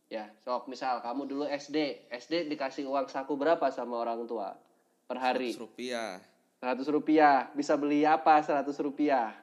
[0.07, 4.55] Ya, sok misal kamu dulu SD, SD dikasih uang saku berapa sama orang tua
[5.03, 5.51] per hari?
[5.51, 6.23] 100 rupiah.
[6.57, 7.51] 100 rupiah.
[7.51, 9.35] Bisa beli apa 100 rupiah?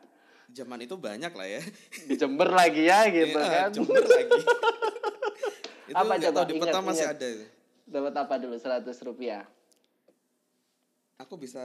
[0.49, 1.61] Zaman itu banyak lah ya.
[2.09, 3.69] Di Jember lagi ya gitu Iya, kan.
[3.71, 4.41] Jember lagi.
[5.85, 6.33] itu Apa coba?
[6.33, 7.15] tahu di peta Ingat, masih ingat.
[7.15, 7.47] ada itu.
[7.85, 9.43] Dapat apa dulu 100 rupiah?
[11.17, 11.61] Aku bisa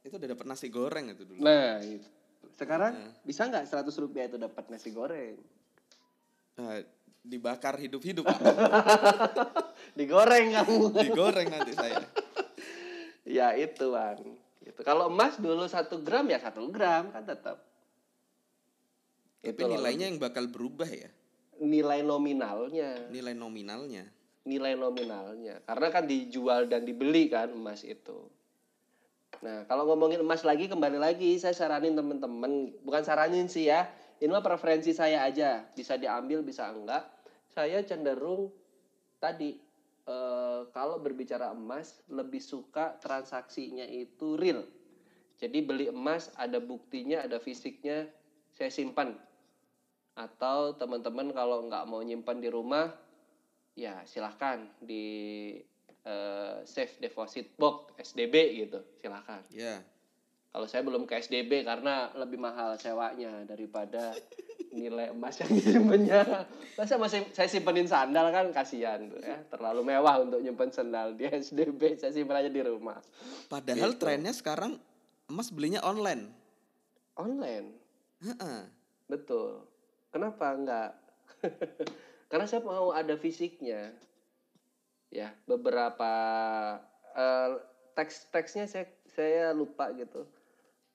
[0.00, 1.42] itu udah dapat nasi goreng itu dulu.
[1.42, 2.06] Nah, gitu.
[2.54, 3.10] Sekarang Nah.
[3.20, 5.34] bisa nggak 100 rupiah itu dapat nasi goreng?
[6.58, 6.84] Nah,
[7.22, 8.26] dibakar hidup-hidup.
[9.98, 10.76] Digoreng kamu.
[11.00, 12.02] digoreng nanti saya.
[13.22, 14.18] ya itu bang.
[14.62, 14.80] Gitu.
[14.82, 17.62] Kalau emas dulu satu gram ya satu gram kan tetap.
[19.42, 19.74] Tapi Itu loh.
[19.74, 21.10] nilainya yang bakal berubah ya.
[21.58, 24.06] Nilai nominalnya, Nilai nominalnya.
[24.42, 25.62] nilai nominalnya.
[25.62, 28.26] Karena kan dijual dan dibeli kan emas itu.
[29.38, 33.86] Nah kalau ngomongin emas lagi kembali lagi saya saranin temen-temen bukan saranin sih ya.
[34.22, 37.02] Ini mah preferensi saya aja bisa diambil bisa enggak.
[37.50, 38.54] Saya cenderung
[39.18, 39.58] tadi
[40.06, 44.62] eh, kalau berbicara emas lebih suka transaksinya itu real.
[45.42, 48.06] Jadi beli emas ada buktinya, ada fisiknya,
[48.54, 49.18] saya simpan.
[50.14, 52.94] Atau teman-teman kalau nggak mau nyimpan di rumah,
[53.74, 55.02] ya silahkan di
[56.06, 59.42] eh, safe deposit box SDB gitu, silahkan.
[59.50, 59.82] Ya.
[60.52, 64.12] Kalau saya belum ke SDB karena lebih mahal sewanya daripada
[64.76, 66.44] nilai emas yang disimpannya.
[66.76, 71.24] Masa masih saya simpenin sandal kan kasihan tuh ya, terlalu mewah untuk nyimpen sandal di
[71.24, 71.96] SDB.
[71.96, 73.00] Saya simpan aja di rumah.
[73.48, 74.00] Padahal Gitu.
[74.04, 74.76] trennya sekarang
[75.28, 76.28] emas belinya online.
[77.16, 77.72] Online.
[78.20, 78.60] Heeh.
[79.08, 79.64] Betul.
[80.12, 80.90] Kenapa enggak?
[82.28, 83.92] Karena saya mau ada fisiknya.
[85.08, 86.12] Ya, beberapa
[87.12, 87.50] eh,
[87.92, 90.24] teks-teksnya saya saya lupa gitu.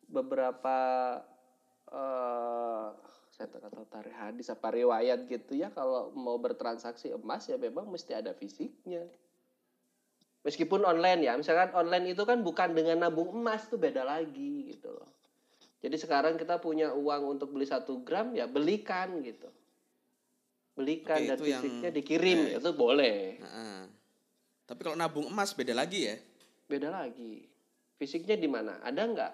[0.07, 0.77] Beberapa
[1.87, 2.87] eh
[3.37, 7.85] saya tak tahu tarik hadis apa riwayat gitu ya kalau mau bertransaksi emas ya memang
[7.85, 9.05] mesti ada fisiknya.
[10.41, 14.89] Meskipun online ya, misalkan online itu kan bukan dengan nabung emas tuh beda lagi gitu
[14.89, 15.05] loh.
[15.83, 19.51] Jadi sekarang kita punya uang untuk beli satu gram ya belikan gitu.
[20.73, 22.57] Belikan Oke, dan itu yang- fisiknya dikirim eh.
[22.57, 23.17] itu boleh.
[23.37, 23.77] Heeh.
[24.65, 26.15] Tapi kalau nabung emas beda lagi ya.
[26.65, 27.45] Beda lagi.
[28.01, 28.81] Fisiknya di mana?
[28.81, 29.33] Ada nggak?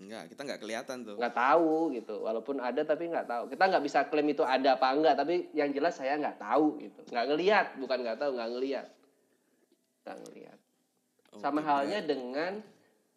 [0.00, 1.16] Enggak, kita nggak kelihatan tuh.
[1.20, 2.24] Nggak tahu gitu.
[2.24, 3.44] Walaupun ada tapi nggak tahu.
[3.52, 5.14] Kita nggak bisa klaim itu ada apa enggak.
[5.20, 7.00] Tapi yang jelas saya nggak tahu gitu.
[7.12, 8.86] Nggak ngelihat, bukan nggak tahu, nggak ngelihat.
[10.08, 10.58] Nggak ngelihat.
[11.36, 12.64] Oke, Sama halnya dengan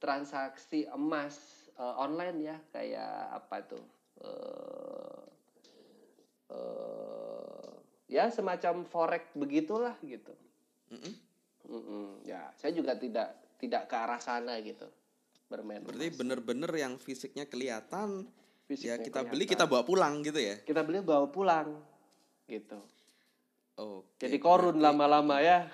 [0.04, 1.40] transaksi emas
[1.80, 3.86] eh, online ya, kayak apa tuh?
[4.20, 5.24] Eh,
[6.52, 7.72] eh,
[8.12, 10.36] ya semacam forex begitulah gitu.
[10.92, 11.16] Mm-mm.
[11.64, 12.28] Mm-mm.
[12.28, 14.84] Ya, saya juga tidak tidak ke arah sana gitu
[15.54, 15.80] bermain.
[15.80, 19.30] Berarti bener-bener yang fisiknya kelihatan, ya Fisiknya kita kelihatan.
[19.30, 20.60] beli kita bawa pulang gitu ya.
[20.60, 21.68] kita beli bawa pulang
[22.46, 22.78] gitu.
[23.76, 24.20] Oke.
[24.20, 25.66] Jadi korun berarti lama-lama ya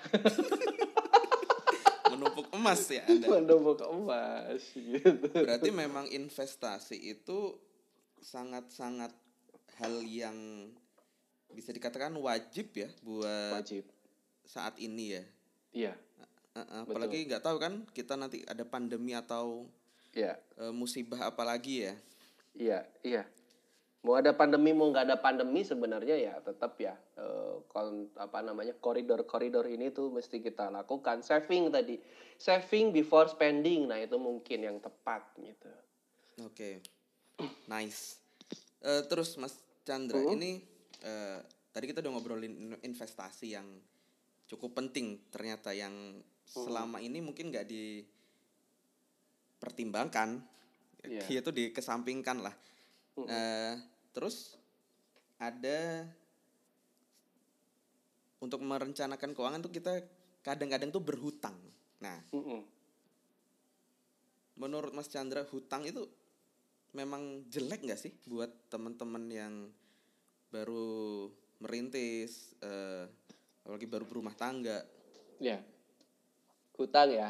[2.10, 3.26] menumpuk emas ya Anda.
[3.30, 5.26] menumpuk emas gitu.
[5.30, 7.54] Berarti memang investasi itu
[8.20, 9.14] sangat-sangat
[9.78, 10.68] hal yang
[11.50, 13.86] bisa dikatakan wajib ya buat Wajib.
[14.44, 15.22] saat ini ya.
[15.70, 15.92] Iya,
[16.50, 19.70] Uh, uh, apalagi nggak tahu kan kita nanti ada pandemi atau
[20.10, 21.94] iya, uh, musibah apalagi ya.
[22.58, 23.22] iya, iya.
[24.00, 28.72] Mau ada pandemi mau nggak ada pandemi sebenarnya ya tetap ya eh, kon- apa namanya
[28.80, 32.00] koridor-koridor ini tuh mesti kita lakukan saving tadi
[32.40, 35.68] saving before spending nah itu mungkin yang tepat gitu
[36.40, 36.80] Oke,
[37.68, 38.16] nice.
[38.80, 39.52] Eh, terus Mas
[39.84, 40.32] Chandra, Mhm.
[40.40, 40.52] ini
[41.00, 43.68] eh, tadi kita udah ngobrolin in- investasi yang
[44.48, 45.92] cukup penting ternyata yang
[46.50, 47.66] selama ini mungkin nggak
[49.62, 50.42] dipertimbangkan,
[51.06, 51.22] Iya.
[51.30, 52.54] yaitu dikesampingkan lah.
[53.14, 53.26] Mhm.
[53.30, 53.74] Eh,
[54.10, 54.58] terus
[55.38, 56.10] ada
[58.40, 60.02] untuk merencanakan keuangan tuh kita
[60.40, 61.54] kadang-kadang tuh berhutang.
[62.00, 62.64] Nah, Mm-mm.
[64.56, 66.08] menurut Mas Chandra hutang itu
[66.96, 69.54] memang jelek nggak sih buat teman-teman yang
[70.50, 71.30] baru
[71.62, 73.06] merintis eh,
[73.62, 74.82] apalagi baru berumah tangga
[75.38, 75.60] ya
[76.80, 77.28] hutang ya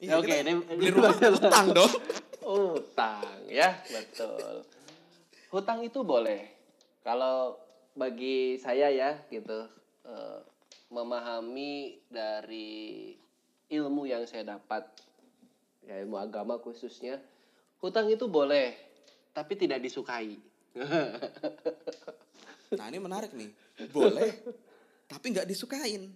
[0.00, 1.92] Iya, Oke, kita ini- beli rumah hutang dong
[2.40, 4.64] Hutang ya, betul.
[5.52, 6.48] Hutang itu boleh.
[7.04, 7.60] Kalau
[7.92, 9.68] bagi saya ya gitu
[10.02, 10.38] eh,
[10.88, 13.12] memahami dari
[13.68, 14.88] ilmu yang saya dapat
[15.84, 17.20] ya ilmu agama khususnya
[17.78, 18.72] hutang itu boleh
[19.30, 20.34] tapi tidak disukai.
[22.72, 23.52] nah ini menarik nih
[23.92, 24.32] boleh
[25.06, 26.08] tapi nggak disukain.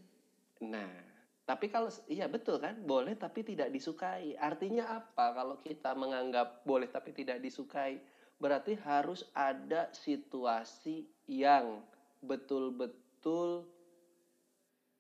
[0.65, 1.04] Nah,
[1.45, 4.33] tapi kalau iya betul kan, boleh tapi tidak disukai.
[4.41, 8.01] Artinya apa kalau kita menganggap boleh tapi tidak disukai?
[8.41, 11.85] Berarti harus ada situasi yang
[12.25, 13.69] betul-betul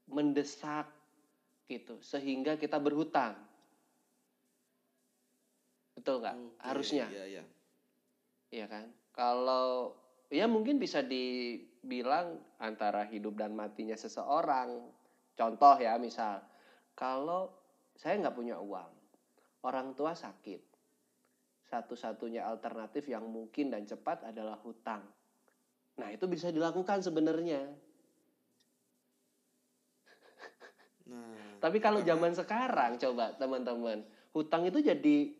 [0.05, 0.85] mendesak
[1.65, 3.41] gitu sehingga kita berhutang.
[5.97, 6.37] Betul nggak?
[6.37, 7.09] Oke, Harusnya.
[7.09, 7.45] Iya, iya.
[8.53, 8.87] Iya kan?
[9.17, 9.97] Kalau
[10.29, 14.93] ya mungkin bisa dibilang antara hidup dan matinya seseorang.
[15.35, 16.39] Contoh ya misal,
[16.95, 17.51] kalau
[17.99, 18.91] saya nggak punya uang,
[19.67, 20.63] orang tua sakit,
[21.67, 25.03] satu-satunya alternatif yang mungkin dan cepat adalah hutang.
[25.99, 27.67] Nah itu bisa dilakukan sebenarnya.
[31.05, 34.01] Nah, Tapi kalau zaman sekarang coba teman-teman,
[34.33, 35.37] hutang itu jadi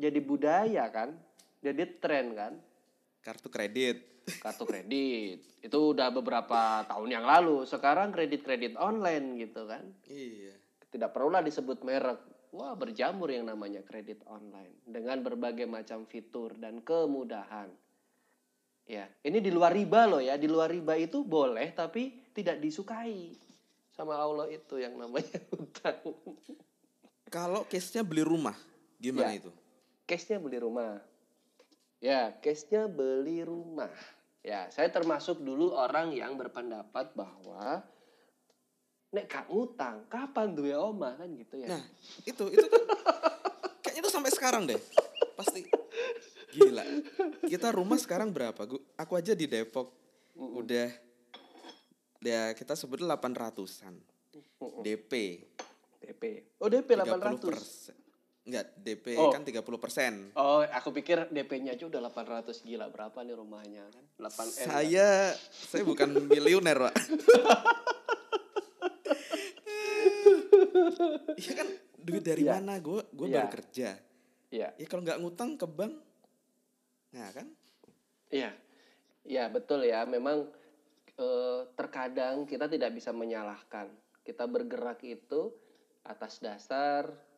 [0.00, 1.12] jadi budaya kan,
[1.60, 2.52] jadi tren kan.
[3.20, 4.19] kartu kredit.
[4.38, 10.54] Kartu kredit itu udah beberapa tahun yang lalu sekarang kredit kredit online gitu kan Iya.
[10.88, 16.80] tidak perlulah disebut merek wah berjamur yang namanya kredit online dengan berbagai macam fitur dan
[16.80, 17.70] kemudahan
[18.84, 23.34] ya ini di luar riba loh ya di luar riba itu boleh tapi tidak disukai
[23.90, 25.98] sama Allah itu yang namanya hutang
[27.30, 28.58] Kalau case-nya beli rumah,
[28.98, 29.38] gimana Ya.
[29.38, 29.50] itu?
[30.02, 30.98] case-nya beli rumah.
[32.02, 33.86] Ya, case-nya beli rumah.
[34.40, 37.84] Ya, saya termasuk dulu orang yang berpendapat bahwa
[39.12, 41.76] nek gak ngutang, kapan duwe omah kan gitu ya.
[41.76, 41.82] Nah,
[42.24, 42.82] itu itu kan
[43.84, 44.80] kayaknya itu sampai sekarang deh.
[45.36, 45.66] Pasti
[46.56, 46.84] gila.
[47.44, 48.64] Kita rumah sekarang berapa?
[48.64, 49.92] Gua, aku aja di Depok
[50.38, 50.88] udah
[52.24, 53.94] ya kita sebut 800-an.
[54.80, 55.12] DP
[56.00, 56.56] DP.
[56.58, 58.09] Oh, DP 30 800.
[58.50, 59.30] Enggak, DP Oh.
[59.30, 60.34] kan 30 persen.
[60.34, 62.90] Oh, aku pikir DP-nya aja udah 800 gila.
[62.90, 64.04] Berapa nih rumahnya kan?
[64.18, 64.50] 8 M.
[64.50, 64.66] kan?
[64.66, 65.08] Saya
[65.38, 66.94] saya bukan miliuner, Pak.
[71.32, 72.58] Iya kan duit dari Iya.
[72.58, 72.76] mana?
[72.78, 73.36] Gue gue Iya.
[73.38, 73.88] baru kerja.
[74.50, 74.68] Iya.
[74.74, 75.94] Ya kalau nggak ngutang ke bank,
[77.12, 77.46] nah kan?
[78.28, 78.50] Iya,
[79.22, 80.02] ya betul ya.
[80.04, 80.50] Memang
[81.14, 83.92] eh, terkadang kita tidak bisa menyalahkan.
[84.20, 85.52] Kita bergerak itu
[86.02, 87.29] atas dasar eh,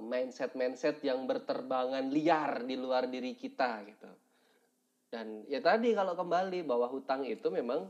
[0.00, 4.10] mindset-mindset yang berterbangan liar di luar diri kita gitu.
[5.12, 7.88] Dan ya tadi kalau kembali bahwa hutang itu memang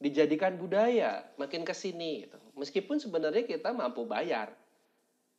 [0.00, 2.38] dijadikan budaya makin ke sini gitu.
[2.56, 4.52] Meskipun sebenarnya kita mampu bayar.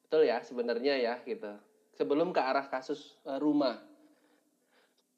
[0.06, 1.56] Betul ya sebenarnya ya gitu.
[1.96, 3.78] Sebelum ke arah kasus eh, rumah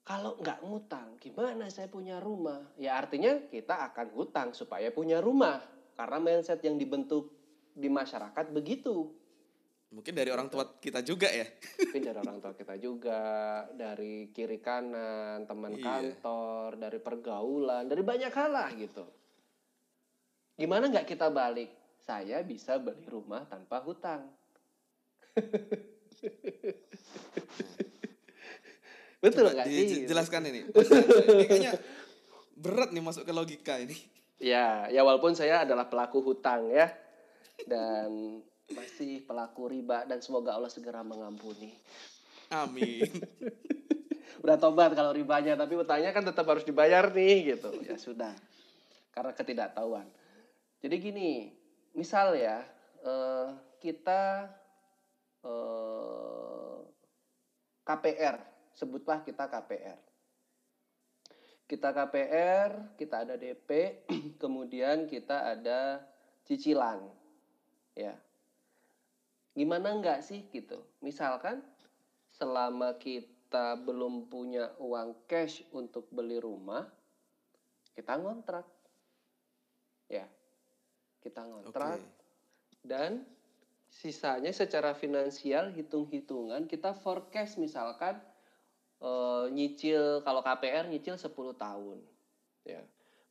[0.04, 2.60] kalau nggak ngutang, gimana saya punya rumah?
[2.76, 5.64] Ya artinya kita akan hutang supaya punya rumah.
[5.96, 7.32] Karena mindset yang dibentuk
[7.72, 9.16] di masyarakat begitu.
[9.94, 11.46] Mungkin dari orang tua kita juga ya.
[11.78, 13.22] Mungkin dari orang tua kita juga,
[13.72, 15.86] dari kiri kanan, teman Iya.
[15.86, 19.06] kantor, dari pergaulan, dari banyak hal lah gitu.
[20.58, 21.70] Gimana nggak kita balik?
[22.00, 24.28] Saya bisa beli rumah tanpa hutang.
[29.24, 30.04] Betul Coba nggak sih?
[30.04, 30.62] dijelaskan ini.
[30.68, 31.72] ini kayaknya
[32.60, 33.96] berat nih masuk ke logika ini.
[34.44, 36.92] Ya, ya walaupun saya adalah pelaku hutang ya.
[37.64, 41.76] Dan masih pelaku riba dan semoga Allah segera mengampuni.
[42.54, 43.04] Amin.
[44.44, 47.72] Udah tobat kalau ribanya, tapi hutangnya kan tetap harus dibayar nih gitu.
[47.84, 48.36] Ya sudah.
[49.12, 50.08] Karena ketidaktahuan.
[50.84, 51.32] Jadi gini,
[51.96, 52.60] misal ya,
[53.08, 53.48] eh,
[53.80, 54.52] kita
[55.48, 56.78] eh,
[57.84, 58.36] KPR,
[58.76, 60.00] sebutlah kita KPR.
[61.64, 64.04] Kita KPR, kita ada DP,
[64.44, 66.04] kemudian kita ada
[66.44, 67.00] cicilan.
[67.96, 68.20] Ya.
[69.54, 70.82] Gimana enggak sih gitu?
[71.02, 71.62] Misalkan
[72.34, 76.90] selama kita belum punya uang cash untuk beli rumah,
[77.94, 78.66] kita ngontrak.
[80.10, 80.26] Ya.
[81.22, 82.02] Kita ngontrak
[82.84, 83.24] dan
[83.88, 88.20] sisanya secara finansial hitung-hitungan kita forecast misalkan
[89.00, 91.98] eh, nyicil kalau KPR nyicil 10 tahun
[92.68, 92.84] ya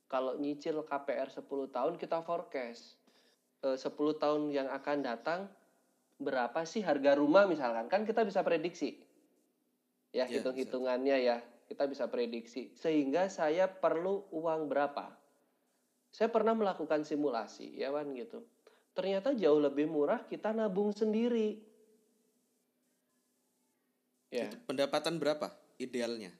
[0.09, 2.97] kalau nyicil KPR 10 tahun kita forecast
[3.61, 5.45] eh, 10 tahun yang akan datang
[6.23, 7.91] berapa sih harga rumah misalkan?
[7.91, 8.99] Kan kita bisa prediksi.
[10.13, 11.37] Ya Iya, hitung-hitungannya ya.
[11.67, 12.73] Kita bisa prediksi.
[12.79, 15.11] Sehingga saya perlu uang berapa?
[16.13, 18.45] Saya pernah melakukan simulasi ya kan gitu.
[18.93, 21.57] Ternyata jauh lebih murah kita nabung sendiri.
[24.29, 24.49] Ya.
[24.49, 25.49] Itu pendapatan berapa
[25.81, 26.33] idealnya?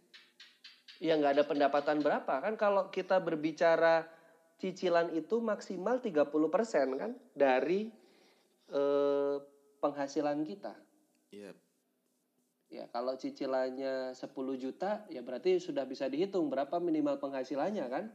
[1.03, 2.33] ya nggak ada pendapatan berapa.
[2.39, 4.07] Kan kalau kita berbicara
[4.63, 6.23] cicilan itu maksimal 30%
[6.95, 7.11] kan?
[7.35, 7.91] Dari
[8.71, 9.35] eh,
[9.83, 10.71] penghasilan kita
[11.35, 11.51] Iya.
[12.71, 18.05] ya kalau cicilannya 10 juta ya berarti sudah bisa dihitung berapa minimal penghasilannya kan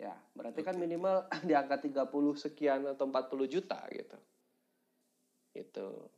[0.00, 4.18] Ya, berarti kan minimal di angka 30 sekian atau 40 juta gitu.
[5.52, 6.08] Itu.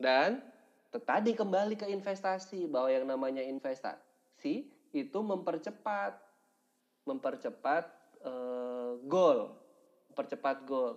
[0.00, 0.40] Dan
[1.04, 4.64] tadi kembali ke investasi bahwa yang namanya investasi
[4.96, 6.16] itu mempercepat
[7.04, 7.84] mempercepat
[8.24, 9.52] eh, goal,
[10.08, 10.96] mempercepat goal.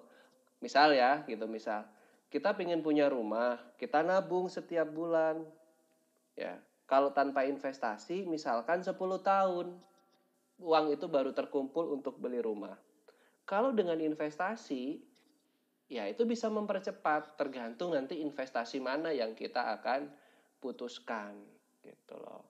[0.60, 1.88] Misal ya, gitu misal
[2.30, 5.41] kita ingin punya rumah, kita nabung setiap bulan.
[6.38, 8.93] Ya, kalau tanpa investasi misalkan 10
[9.26, 9.68] tahun
[10.62, 12.78] uang itu baru terkumpul untuk beli rumah.
[13.49, 15.01] Kalau dengan investasi
[15.89, 20.05] ya itu bisa mempercepat tergantung nanti investasi mana yang kita akan
[20.62, 21.34] putuskan
[21.82, 22.45] gitu loh.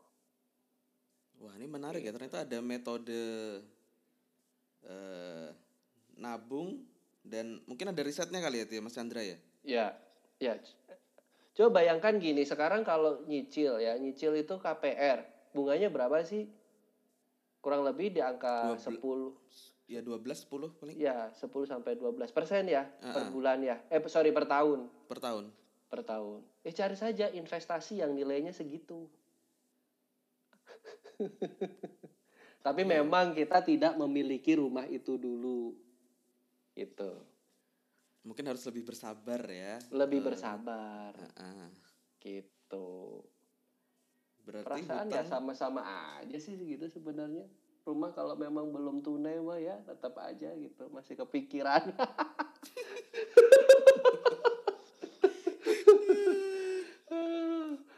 [1.40, 3.24] Wah ini menarik ya ternyata ada metode
[4.84, 5.50] eh,
[6.20, 6.84] nabung
[7.30, 9.38] dan mungkin ada risetnya kali ya Mas Chandra ya.
[9.62, 9.86] Ya,
[10.42, 10.58] ya.
[11.54, 15.22] Coba bayangkan gini, sekarang kalau nyicil ya, nyicil itu KPR,
[15.54, 16.50] bunganya berapa sih?
[17.60, 18.98] Kurang lebih di angka 10.
[19.90, 20.96] Ya 12 10 paling.
[20.96, 23.14] Ya, 10 sampai 12 persen ya Uh-uh.
[23.14, 23.82] per bulan ya.
[23.90, 24.86] Eh sorry per tahun.
[25.10, 25.50] Per tahun.
[25.90, 26.40] Per tahun.
[26.62, 29.10] Eh cari saja investasi yang nilainya segitu.
[32.66, 35.74] Tapi memang kita tidak memiliki rumah itu dulu.
[36.80, 37.12] Gitu.
[38.24, 39.84] Mungkin harus lebih bersabar ya.
[39.92, 41.12] Lebih Eh, bersabar.
[41.12, 41.68] uh-uh.
[42.20, 42.90] Gitu.
[44.48, 45.84] Berarti Perasaan ya sama-sama
[46.16, 47.44] aja sih gitu sebenarnya.
[47.84, 51.90] Rumah kalau memang belum tunai mah ya tetap aja gitu, masih kepikiran.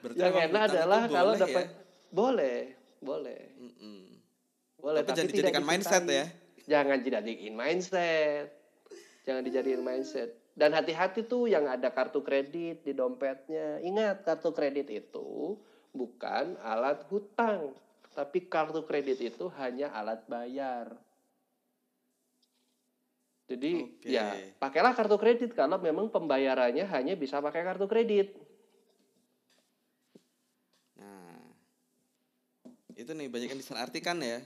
[0.01, 1.73] Berarti yang enak itu adalah kalau dapat ya?
[2.09, 2.57] boleh,
[2.99, 3.41] boleh.
[3.57, 4.01] Mm-mm.
[4.81, 6.25] Boleh Tapi jangan tidak dijadikan mindset ya.
[6.65, 8.60] Jangan dijadiin mindset.
[9.21, 10.33] Jangan dijadiin mindset.
[10.51, 13.79] Dan hati-hati tuh yang ada kartu kredit di dompetnya.
[13.79, 15.55] Ingat, kartu kredit itu
[15.91, 17.75] bukan alat hutang,
[18.15, 20.91] tapi kartu kredit itu hanya alat bayar.
[23.51, 24.07] Jadi Oke.
[24.07, 24.31] ya
[24.63, 28.31] pakailah kartu kredit kalau memang pembayarannya hanya bisa pakai kartu kredit.
[30.95, 31.51] Nah.
[32.95, 34.39] Itu nih banyak yang disalahartikan ya.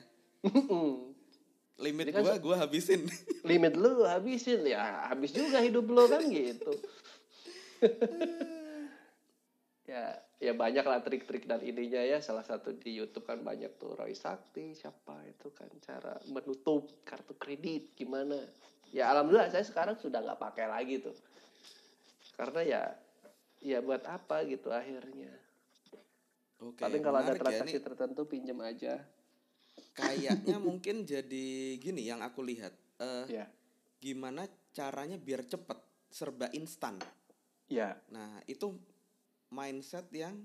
[1.76, 3.03] Limit kan gua gua habisin.
[3.49, 6.71] limit lu habisin ya habis juga hidup lu kan gitu
[9.91, 13.93] ya ya banyak lah trik-trik dan idenya ya salah satu di YouTube kan banyak tuh
[13.93, 18.39] Roy Sakti siapa itu kan cara menutup kartu kredit gimana
[18.89, 21.15] ya alhamdulillah saya sekarang sudah nggak pakai lagi tuh
[22.36, 22.82] karena ya
[23.63, 25.32] ya buat apa gitu akhirnya
[26.65, 26.82] Oke.
[26.82, 27.45] paling kalau ada menarik ya.
[27.45, 28.93] transaksi Ini tertentu pinjam aja
[29.93, 31.47] kayaknya mungkin jadi
[31.78, 32.73] gini yang aku lihat.
[32.99, 33.45] Eh ya
[33.95, 36.99] gimana caranya biar cepet serba instan.
[37.65, 38.78] ya Nah, itu
[39.49, 40.38] mindset yang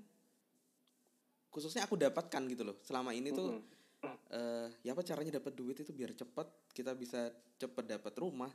[1.51, 2.77] khususnya aku dapatkan gitu loh.
[2.81, 3.59] Selama ini tuh
[4.01, 4.17] Mm-mm.
[4.31, 7.29] eh ya apa caranya dapat duit itu biar cepet kita bisa
[7.59, 8.49] cepet dapat rumah,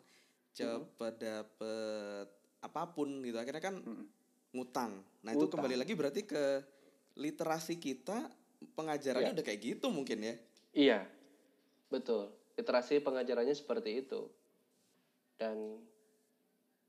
[0.50, 2.26] cepet dapat
[2.60, 3.36] apa pun gitu.
[3.36, 4.06] Akhirnya kan Mm-mm.
[4.56, 4.92] ngutang.
[5.22, 5.60] Nah, itu Ngutang.
[5.60, 6.44] kembali lagi berarti ke
[7.14, 8.26] literasi kita
[8.74, 9.36] pengajarannya Ya.
[9.36, 10.34] udah kayak gitu mungkin ya.
[10.76, 11.08] Iya,
[11.88, 12.28] betul.
[12.60, 14.28] Literasi pengajarannya seperti itu.
[15.40, 15.80] Dan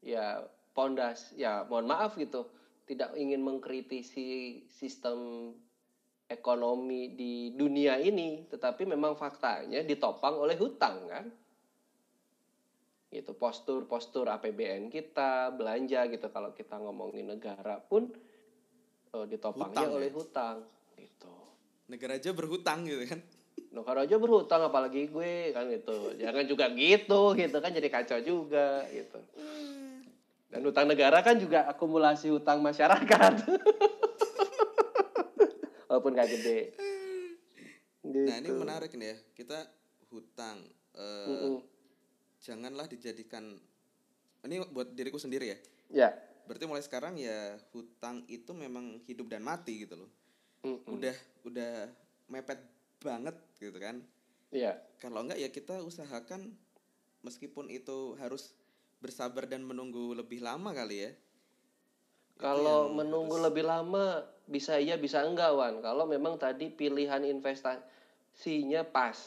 [0.03, 0.43] ya
[0.75, 2.51] pondas, ya mohon maaf gitu,
[2.83, 5.51] tidak ingin mengkritisi sistem
[6.27, 11.25] ekonomi di dunia ini, tetapi memang faktanya ditopang oleh hutang kan.
[13.07, 18.11] Gitu, postur-postur APBN kita, belanja gitu kalau kita ngomongin negara pun
[19.15, 19.95] eh, ditopangnya Hutang ya?
[19.95, 20.57] oleh hutang
[20.99, 21.31] gitu.
[21.87, 23.23] Negara aja berhutang gitu kan.
[23.67, 26.15] Nukar aja berhutang apalagi gue kan gitu.
[26.15, 29.19] Jangan juga gitu gitu kan jadi kacau juga gitu.
[30.47, 33.43] Dan hutang negara kan juga akumulasi hutang masyarakat.
[35.91, 36.71] Walaupun gak gede.
[38.07, 38.27] Gitu.
[38.31, 39.17] Nah, ini menarik nih ya.
[39.35, 39.59] Kita
[40.07, 40.63] hutang
[40.95, 41.59] eh, Mm-mm.
[42.39, 43.59] janganlah dijadikan
[44.47, 45.57] ini buat diriku sendiri ya.
[45.91, 46.09] Ya.
[46.47, 50.11] Berarti mulai sekarang ya hutang itu memang hidup dan mati gitu loh.
[50.63, 50.95] Mm-mm.
[50.95, 51.91] Udah udah
[52.31, 54.01] mepet banget gitu kan.
[54.49, 54.79] Iya.
[54.97, 56.55] Kalau enggak ya kita usahakan
[57.21, 58.55] meskipun itu harus
[58.97, 61.11] bersabar dan menunggu lebih lama kali ya.
[62.37, 65.81] Kalau menunggu harus- lebih lama bisa iya bisa enggak Wan.
[65.81, 69.17] Kalau memang tadi pilihan investasinya pas.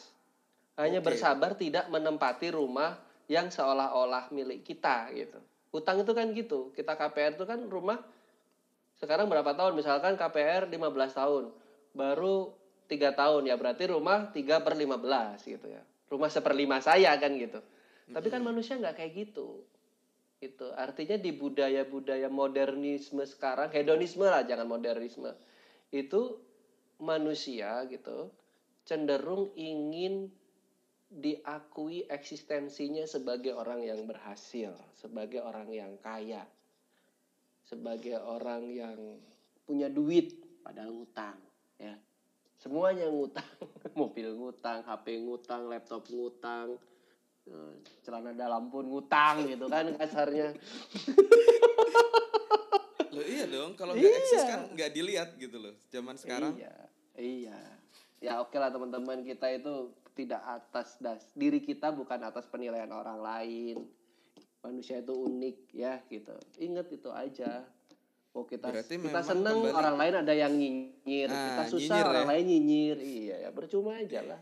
[0.78, 1.12] Hanya Oke.
[1.12, 2.96] bersabar tidak menempati rumah
[3.28, 5.38] yang seolah-olah milik kita gitu.
[5.70, 6.74] Hutang itu kan gitu.
[6.74, 8.00] Kita KPR itu kan rumah
[8.98, 9.78] sekarang berapa tahun?
[9.78, 11.44] Misalkan KPR 15 tahun.
[11.94, 12.52] Baru
[12.90, 15.82] tiga tahun ya berarti rumah 3 per 15 gitu ya.
[16.10, 17.62] Rumah seperlima saya kan gitu.
[18.10, 19.62] Tapi kan manusia nggak kayak gitu
[20.40, 25.28] itu artinya di budaya-budaya modernisme sekarang hedonisme lah jangan modernisme
[25.92, 26.40] itu
[26.96, 28.32] manusia gitu
[28.88, 30.32] cenderung ingin
[31.10, 36.46] diakui eksistensinya sebagai orang yang berhasil, sebagai orang yang kaya,
[37.66, 38.98] sebagai orang yang
[39.66, 41.38] punya duit padahal ngutang,
[41.82, 41.98] ya.
[42.60, 43.48] Semuanya ngutang,
[44.00, 46.76] mobil ngutang, HP ngutang, laptop ngutang,
[47.48, 47.72] eh,
[48.04, 50.52] celana dalam pun ngutang gitu kan kasarnya.
[53.10, 54.46] Loh iya dong, kalau nggak eksis Iya.
[54.46, 55.74] kan nggak dilihat gitu loh.
[55.88, 56.76] Zaman sekarang Iya,
[57.16, 57.58] iya.
[58.20, 63.18] Ya oke lah teman-teman kita itu tidak atas das diri kita bukan atas penilaian orang
[63.18, 63.88] lain.
[64.60, 66.36] Manusia itu unik ya gitu.
[66.60, 67.64] Ingat itu aja.
[68.30, 72.06] Oh kita Berarti kita seneng kembali- orang lain ada yang nyinyir, Ah, kita susah nyinyir
[72.06, 72.30] orang ya.
[72.30, 72.96] lain nyinyir.
[72.96, 74.40] Iya ya percuma aja lah.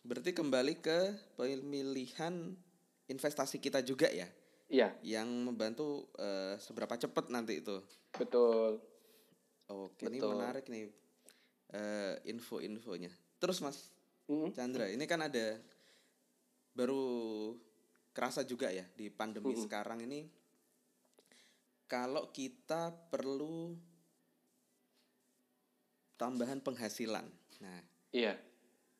[0.00, 0.98] berarti kembali ke
[1.36, 2.56] pemilihan
[3.04, 4.24] investasi kita juga ya,
[4.66, 7.76] Iya yang membantu eh, seberapa cepat nanti itu.
[8.14, 8.80] betul.
[9.68, 10.32] Oke, ini Betul.
[10.34, 10.88] menarik nih
[11.68, 13.12] eh, info-infonya.
[13.36, 13.92] Terus Mas
[14.24, 14.52] Mm.
[14.52, 15.56] Chandra, ini kan ada
[16.70, 17.52] baru
[18.10, 19.60] kerasa juga ya di pandemi Mm-mm.
[19.62, 20.24] sekarang ini
[21.88, 23.74] kalau kita perlu
[26.20, 27.26] tambahan penghasilan.
[27.64, 27.80] Nah,
[28.12, 28.36] Iya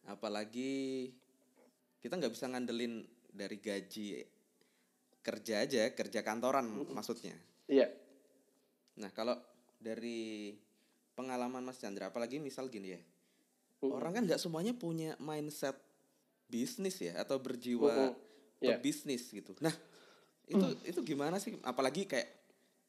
[0.08, 1.12] apalagi
[2.00, 4.24] kita nggak bisa ngandelin dari gaji
[5.20, 6.64] kerja aja, kerja kantoran
[6.96, 7.36] maksudnya.
[7.68, 7.92] iya
[8.98, 9.38] Nah, kalau
[9.78, 10.50] dari
[11.14, 13.94] pengalaman Mas Chandra, apalagi misal gini ya, Mm-mm.
[13.94, 15.78] orang kan nggak semuanya punya mindset
[16.50, 18.16] bisnis ya atau berjiwa.
[18.58, 18.74] Iya.
[18.74, 19.54] pebisnis gitu.
[19.62, 19.70] Nah,
[20.50, 21.54] itu itu gimana sih?
[21.62, 22.37] Apalagi kayak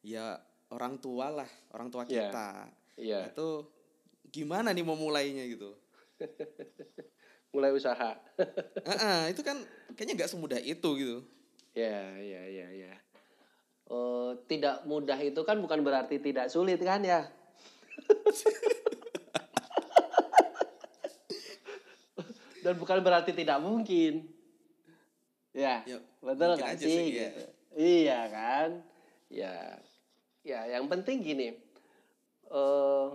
[0.02, 0.40] ya
[0.70, 2.30] orang tua lah, orang tua Iya.
[2.30, 2.50] kita.
[2.96, 3.20] iya.
[3.28, 3.68] Itu
[4.26, 5.74] gimana nih mau mulainya gitu?
[7.50, 8.14] Mulai usaha.
[8.86, 9.58] Ah, itu kan
[9.94, 11.18] kayaknya nggak semudah itu gitu.
[11.74, 12.94] Ya, ya, ya, ya.
[13.90, 17.26] Eh, tidak mudah itu kan bukan berarti tidak sulit kan ya?
[22.60, 24.28] Dan bukan berarti tidak mungkin.
[25.50, 26.86] Ya, Ya, betul mungkin kan sih?
[26.86, 27.28] sih, iya.
[27.32, 27.44] gitu.
[27.74, 28.70] Iya kan?
[29.30, 29.56] Ya,
[30.50, 31.54] ya yang penting gini.
[32.50, 33.10] eh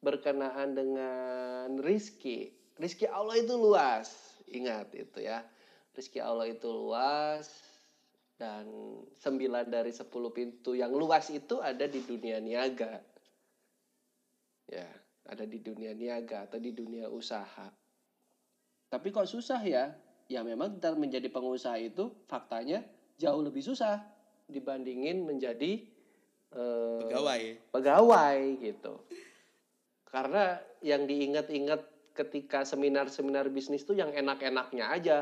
[0.00, 2.56] berkenaan dengan rizki.
[2.80, 4.08] Rizki Allah itu luas.
[4.48, 5.44] Ingat itu ya.
[5.92, 7.52] Rizki Allah itu luas.
[8.40, 8.64] Dan
[9.20, 13.04] sembilan dari sepuluh pintu yang luas itu ada di dunia niaga.
[14.64, 14.88] Ya,
[15.28, 17.68] ada di dunia niaga atau di dunia usaha.
[18.88, 19.92] Tapi kok susah ya?
[20.32, 22.80] Ya memang menjadi pengusaha itu faktanya
[23.20, 24.00] jauh lebih susah
[24.48, 25.89] dibandingin menjadi
[26.52, 27.42] eh, Pegawai.
[27.70, 28.94] pegawai gitu.
[30.06, 35.18] Karena yang diingat-ingat ketika seminar-seminar bisnis tuh yang enak-enaknya aja.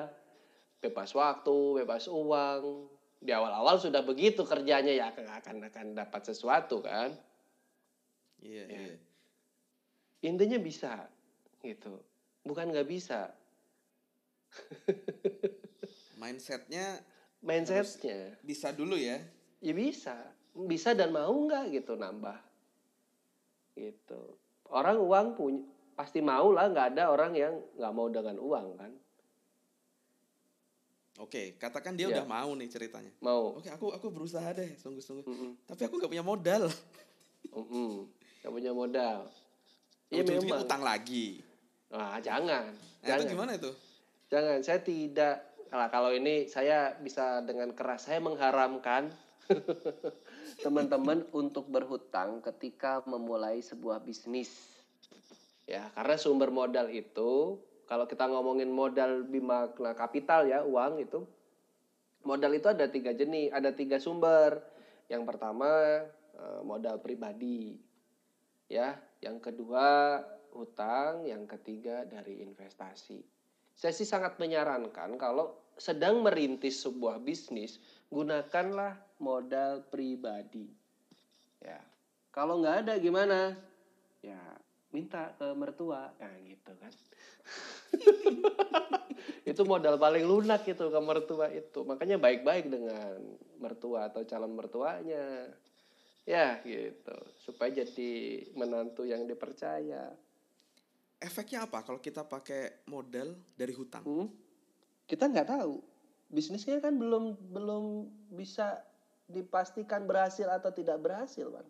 [0.78, 2.88] Bebas waktu, bebas uang.
[3.18, 5.26] Di awal-awal sudah begitu kerjanya ya akan
[5.68, 7.10] akan dapat sesuatu kan.
[8.38, 8.78] Iya, Ya.
[8.88, 8.96] iya.
[10.22, 11.10] Intinya bisa
[11.60, 11.98] gitu.
[12.46, 13.34] Bukan nggak bisa.
[16.18, 17.02] Mindsetnya
[17.38, 19.18] Mindsetnya bisa dulu ya.
[19.60, 20.14] ya bisa.
[20.60, 22.38] Bisa dan mau nggak gitu nambah.
[23.72, 24.20] Gitu.
[24.68, 25.62] Orang uang punya
[25.94, 28.92] pasti mau lah nggak ada orang yang nggak mau dengan uang kan
[31.18, 32.22] Oke, katakan dia Iya.
[32.22, 33.10] udah mau nih ceritanya.
[33.18, 35.26] mau Oke, aku aku berusaha deh, sungguh-sungguh.
[35.26, 35.50] Mm-mm.
[35.66, 36.70] Tapi aku nggak punya modal.
[37.50, 38.06] Mm-mm.
[38.38, 39.18] nggak punya modal
[40.08, 41.42] Iya memang utang lagi.
[41.88, 43.70] ah jangan Nah, itu jangan gimana itu?
[44.28, 45.36] jangan saya tidak
[45.68, 49.10] Nah, kalau ini saya bisa dengan keras saya mengharamkan
[50.58, 54.50] teman-teman untuk berhutang ketika memulai sebuah bisnis.
[55.68, 61.24] Ya, karena sumber modal itu kalau kita ngomongin modal bimakna kapital ya, uang itu
[62.26, 64.60] modal itu ada tiga jenis, ada tiga sumber.
[65.08, 65.68] Yang pertama
[66.36, 67.78] eh, modal pribadi.
[68.68, 70.20] Ya, yang kedua
[70.52, 73.37] hutang, yang ketiga dari investasi.
[73.78, 77.78] Saya sih sangat menyarankan kalau sedang merintis sebuah bisnis,
[78.10, 80.66] gunakanlah modal pribadi.
[81.62, 81.78] Ya,
[82.34, 83.54] kalau nggak ada gimana?
[84.18, 84.42] Ya,
[84.90, 86.92] minta ke mertua, nah gitu kan.
[89.50, 91.86] itu modal paling lunak itu ke mertua itu.
[91.86, 93.14] Makanya baik-baik dengan
[93.62, 95.54] mertua atau calon mertuanya.
[96.26, 97.14] Ya, gitu.
[97.46, 98.10] Supaya jadi
[98.58, 100.18] menantu yang dipercaya.
[101.18, 104.06] Efeknya apa kalau kita pakai modal dari hutang?
[104.06, 104.28] Hmm?
[105.02, 105.82] Kita nggak tahu.
[106.30, 107.84] Bisnisnya kan belum belum
[108.38, 108.84] bisa
[109.26, 111.66] dipastikan berhasil atau tidak berhasil, Bang.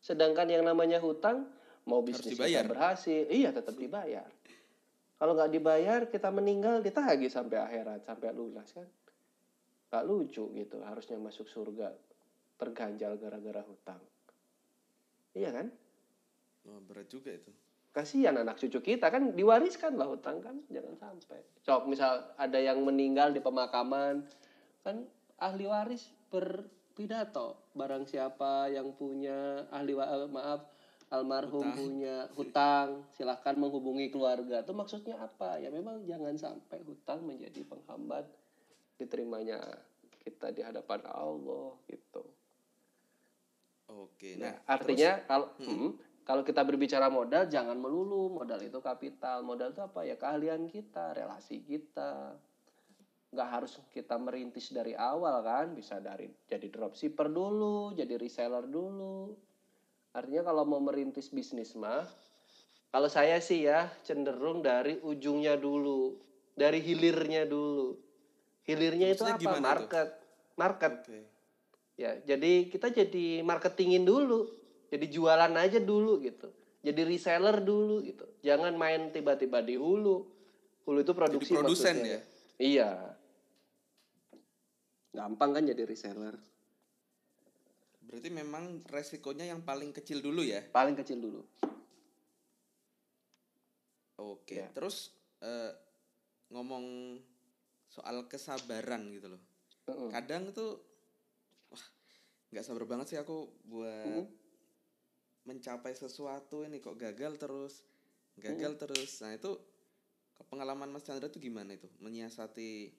[0.00, 1.48] Sedangkan yang namanya hutang
[1.84, 4.26] mau bisnis kita berhasil, iya tetap dibayar.
[5.20, 8.88] Kalau nggak dibayar, kita meninggal ditagih sampai akhirat, sampai lunas kan.
[9.94, 11.94] Gak lucu gitu, harusnya masuk surga
[12.58, 14.02] terganjal gara-gara hutang.
[15.34, 15.66] Iya kan?
[16.66, 17.50] Wah, berat juga itu.
[17.94, 21.38] Kasihan anak cucu kita kan diwariskan lah hutang kan jangan sampai.
[21.62, 24.26] Cok misal ada yang meninggal di pemakaman
[24.82, 25.06] kan
[25.38, 30.60] ahli waris berpidato barang siapa yang punya ahli wa- eh, maaf
[31.14, 34.66] almarhum punya hutang silahkan menghubungi keluarga.
[34.66, 35.62] Itu maksudnya apa?
[35.62, 38.26] Ya memang jangan sampai hutang menjadi penghambat
[38.98, 39.62] diterimanya
[40.26, 42.26] kita di hadapan Allah gitu.
[43.94, 44.34] Oke.
[44.40, 45.90] Nah, Nah, artinya kalau mm,
[46.24, 49.44] kalau kita berbicara modal jangan melulu modal itu kapital.
[49.44, 50.16] Modal itu apa ya?
[50.16, 52.32] Keahlian kita, relasi kita.
[53.28, 59.36] Nggak harus kita merintis dari awal kan, bisa dari jadi dropshipper dulu, jadi reseller dulu.
[60.16, 62.06] Artinya kalau mau merintis bisnis mah
[62.94, 66.14] kalau saya sih ya cenderung dari ujungnya dulu,
[66.54, 67.98] dari hilirnya dulu.
[68.62, 69.42] Hilirnya itu Maksudnya apa?
[69.42, 69.66] gimana tuh?
[69.66, 70.08] Market.
[70.54, 70.92] Market.
[71.02, 71.20] Oke.
[71.98, 74.46] Ya, jadi kita jadi marketingin dulu.
[74.92, 76.48] Jadi jualan aja dulu gitu.
[76.84, 78.28] Jadi reseller dulu gitu.
[78.44, 80.20] Jangan main tiba-tiba di hulu.
[80.84, 82.12] Hulu itu produksi Jadi produsen maksudnya.
[82.12, 82.20] ya?
[82.60, 82.90] Iya.
[85.16, 86.36] Gampang kan jadi reseller.
[88.04, 90.60] Berarti memang resikonya yang paling kecil dulu ya.
[90.60, 91.40] Paling kecil dulu.
[94.20, 94.60] Oke.
[94.60, 94.68] Ya.
[94.70, 95.10] Terus
[95.40, 95.72] eh,
[96.52, 97.16] ngomong
[97.88, 99.42] soal kesabaran gitu loh.
[99.88, 100.08] Heeh.
[100.12, 100.78] Kadang tuh
[101.72, 101.84] wah
[102.52, 104.43] nggak sabar banget sih aku buat Mm.
[105.44, 107.84] Mencapai sesuatu ini kok gagal terus,
[108.36, 109.20] gagal terus.
[109.20, 109.56] Nah itu
[110.48, 112.90] pengalaman Mas Chandra tuh gimana itu menyiasati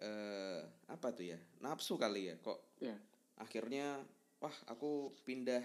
[0.00, 2.96] eh apa tuh ya nafsu kali ya kok Ya.
[3.36, 4.00] akhirnya
[4.40, 5.60] wah aku pindah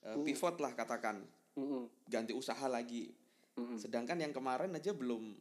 [0.00, 1.20] eh, pivot lah katakan
[1.52, 1.84] Mm-mm.
[2.08, 3.12] ganti usaha lagi
[3.60, 3.76] Mm-mm.
[3.76, 5.36] sedangkan yang kemarin aja belum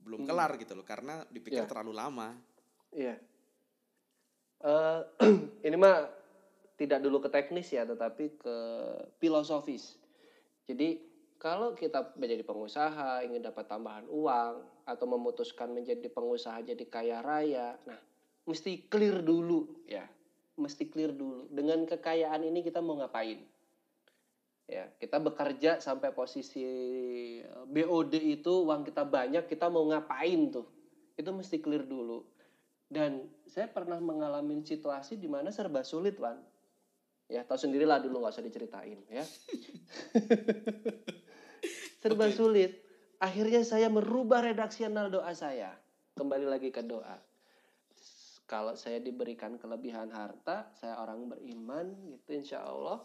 [0.00, 1.68] belum kelar gitu loh karena dipikir Ya.
[1.68, 2.32] terlalu lama
[2.90, 3.20] Iya.
[4.60, 5.00] Eh,
[5.68, 6.08] ini mah
[6.80, 8.56] tidak dulu ke teknis ya, tetapi ke
[9.20, 10.00] filosofis.
[10.64, 10.96] Jadi
[11.36, 17.76] kalau kita menjadi pengusaha ingin dapat tambahan uang atau memutuskan menjadi pengusaha jadi kaya raya,
[17.84, 18.00] nah
[18.48, 20.08] mesti clear dulu ya,
[20.56, 21.52] mesti clear dulu.
[21.52, 23.44] Dengan kekayaan ini kita mau ngapain?
[24.70, 30.64] Ya, kita bekerja sampai posisi eh, BOD itu uang kita banyak, kita mau ngapain tuh?
[31.18, 32.24] Itu mesti clear dulu.
[32.90, 36.38] Dan saya pernah mengalami situasi di mana serba sulit, Wan.
[37.30, 39.22] Ya, tahu sendirilah dulu nggak usah diceritain, ya.
[42.02, 42.34] serba Oke.
[42.34, 42.82] sulit.
[43.20, 45.76] Akhirnya saya merubah redaksional doa saya.
[46.16, 47.20] Kembali lagi ke doa.
[48.50, 52.98] Kalau saya diberikan kelebihan harta, saya orang beriman, gitu, insya Allah,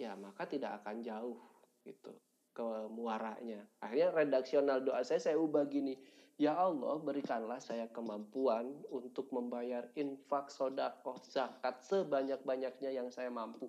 [0.00, 1.36] ya maka tidak akan jauh,
[1.84, 2.16] gitu,
[2.56, 3.68] ke muaranya.
[3.84, 5.92] Akhirnya redaksional doa saya saya ubah gini,
[6.38, 13.66] Ya Allah, berikanlah saya kemampuan untuk membayar infak, sodakoh, zakat sebanyak-banyaknya yang saya mampu.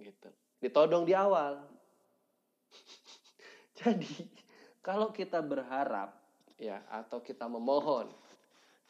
[0.00, 0.32] Gitu.
[0.64, 1.60] Ditodong di awal.
[3.84, 4.08] Jadi,
[4.80, 6.16] kalau kita berharap
[6.56, 8.08] ya atau kita memohon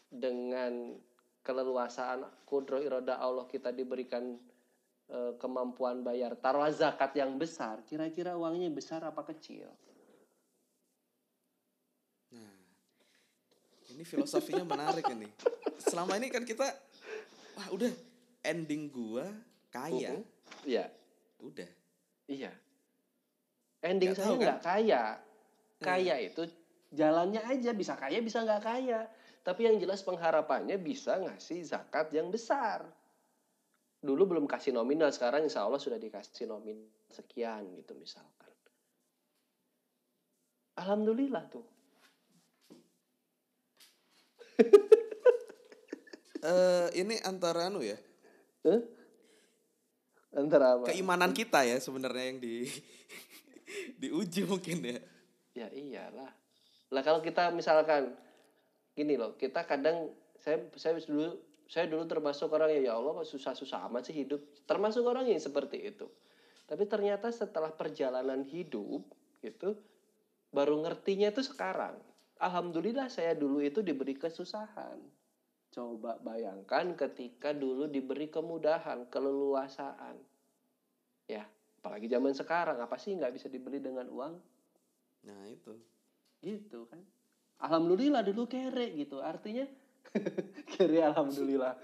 [0.07, 0.95] dengan
[1.43, 4.39] keleluasaan kudro iroda Allah kita diberikan
[5.11, 9.67] eh, kemampuan bayar taruh zakat yang besar, kira-kira uangnya besar apa kecil?
[14.01, 15.29] Ini filosofinya menarik ini
[15.77, 16.65] selama ini kan kita
[17.53, 17.93] wah udah
[18.41, 19.29] ending gua
[19.69, 20.25] kaya Mhm.
[20.65, 20.85] Iya.
[21.41, 21.71] udah
[22.31, 22.53] Iya.
[23.83, 24.39] Ending Nggak saya kan?
[24.39, 25.03] nggak kaya.
[25.83, 26.43] Kaya itu
[26.95, 29.11] jalannya aja bisa kaya bisa nggak kaya.
[29.43, 32.87] Tapi yang jelas pengharapannya bisa ngasih zakat yang besar.
[33.99, 38.55] Dulu belum kasih nominal, sekarang insya Allah sudah dikasih nominal sekian gitu misalkan.
[40.79, 41.67] Alhamdulillah tuh.
[46.51, 47.99] Eh ini antara anu ya
[48.65, 48.81] Hah?
[50.37, 50.93] Antara apa?
[50.93, 52.69] keimanan kita ya sebenarnya yang di
[54.01, 55.01] diuji mungkin ya
[55.55, 56.31] Ya iyalah.
[56.91, 58.15] Lah kalau kita misalkan
[58.95, 61.37] gini loh, kita kadang saya saya dulu
[61.71, 64.43] saya dulu termasuk orang yang ya Allah susah-susah amat sih hidup.
[64.67, 66.07] Termasuk orang yang seperti itu.
[66.67, 69.03] Tapi ternyata setelah perjalanan hidup
[69.43, 69.75] gitu
[70.55, 71.99] baru ngertinya itu sekarang.
[72.41, 74.97] Alhamdulillah saya dulu itu diberi kesusahan.
[75.71, 80.17] Coba bayangkan ketika dulu diberi kemudahan, keleluasaan.
[81.31, 81.47] Ya,
[81.79, 84.35] apalagi zaman sekarang apa sih nggak bisa dibeli dengan uang?
[85.25, 85.77] nah itu
[86.41, 87.01] gitu kan
[87.61, 89.69] alhamdulillah dulu kere gitu artinya
[90.73, 91.77] kere alhamdulillah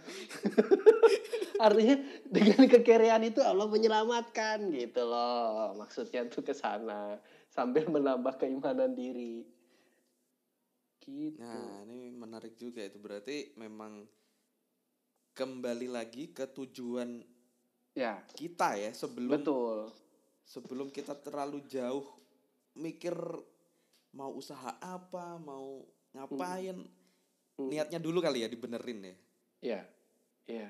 [1.66, 1.96] artinya
[2.28, 7.20] dengan kekerean itu Allah menyelamatkan gitu loh maksudnya tuh ke sana
[7.52, 9.44] sambil menambah keimanan diri
[11.06, 14.04] gitu nah ini menarik juga itu berarti memang
[15.32, 17.22] kembali lagi ke tujuan
[17.96, 19.88] ya kita ya sebelum betul
[20.46, 22.06] sebelum kita terlalu jauh
[22.76, 23.16] mikir
[24.16, 25.84] mau usaha apa, mau
[26.16, 26.80] ngapain,
[27.56, 27.72] Hmm.
[27.72, 29.16] niatnya dulu kali ya dibenerin ya.
[29.64, 29.80] Iya,
[30.44, 30.68] iya.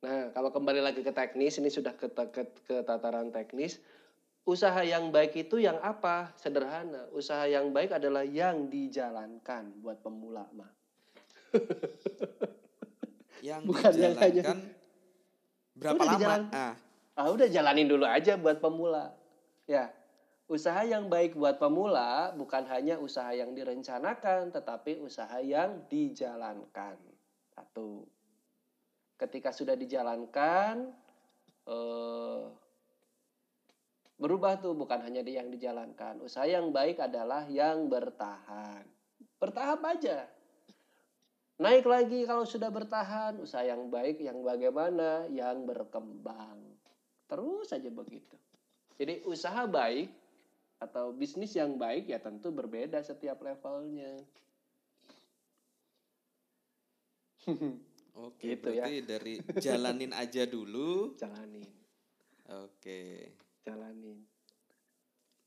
[0.00, 3.76] Nah, kalau kembali lagi ke teknis, ini sudah ke, ke, ke tataran teknis.
[4.42, 6.34] Usaha yang baik itu yang apa?
[6.34, 7.06] Sederhana.
[7.14, 10.70] Usaha yang baik adalah yang dijalankan buat pemula mah.
[13.42, 14.58] Yang Bukan yang dijalankan
[15.74, 16.14] berapa Udah lama?
[16.14, 16.74] dijalan- Ah,
[17.12, 19.12] Ah, udah jalanin dulu aja buat pemula.
[19.66, 19.90] Ya.
[20.46, 26.96] Usaha yang baik buat pemula bukan hanya usaha yang direncanakan, tetapi usaha yang dijalankan.
[27.50, 28.06] Satu.
[29.16, 30.88] Ketika sudah dijalankan,
[31.66, 32.42] eh,
[34.22, 36.22] berubah tuh bukan hanya di yang dijalankan.
[36.22, 38.86] Usaha yang baik adalah yang bertahan.
[39.42, 40.30] Bertahap aja.
[41.58, 45.26] Naik lagi kalau sudah bertahan, usaha yang baik yang bagaimana?
[45.26, 46.58] Yang berkembang.
[47.26, 48.38] Terus saja begitu.
[48.94, 50.14] Jadi usaha baik
[50.78, 54.22] atau bisnis yang baik ya tentu berbeda setiap levelnya.
[58.12, 58.86] Oke, Gitu ya.
[58.86, 61.16] berarti dari jalanin aja dulu.
[61.16, 61.66] Jalanin,
[62.52, 63.32] Oke.
[63.62, 64.18] Jalanin.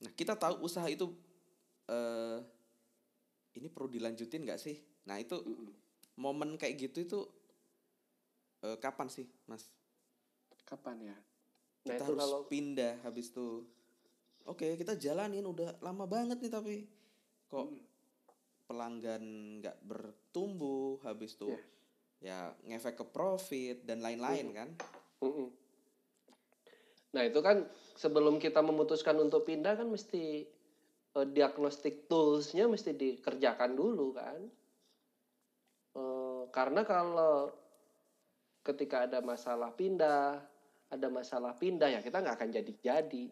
[0.01, 1.07] Nah, kita tahu usaha itu
[1.87, 2.39] eh
[3.55, 4.75] ini perlu dilanjutin nggak sih?
[5.07, 5.71] Nah, itu Mm-mm.
[6.19, 7.19] momen kayak gitu itu
[8.63, 9.69] eh, kapan sih, Mas?
[10.65, 11.15] Kapan ya?
[11.85, 13.63] Nah Kita itu harus kalau pindah habis itu.
[14.45, 16.75] Oke, kita jalanin udah lama banget nih tapi
[17.45, 17.81] kok Mm.
[18.65, 19.23] pelanggan
[19.61, 21.61] nggak bertumbuh habis itu Iya.
[22.21, 24.69] ya ngefek ke profit dan lain-lain kan?
[25.21, 25.49] Mm-mm.
[27.15, 27.63] Nah itu kan
[27.95, 30.43] sebelum kita memutuskan untuk pindah kan mesti
[31.15, 34.39] eh, diagnostic toolsnya mesti dikerjakan dulu kan.
[35.95, 37.55] Eh, karena kalau
[38.67, 40.43] ketika ada masalah pindah,
[40.91, 43.25] ada masalah pindah ya kita nggak akan jadi-jadi.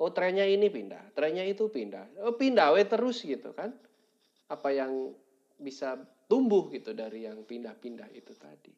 [0.00, 2.24] Oh trennya ini pindah, trennya itu pindah.
[2.24, 3.74] Oh pindah we terus gitu kan.
[4.48, 5.12] Apa yang
[5.60, 8.72] bisa tumbuh gitu dari yang pindah-pindah itu tadi.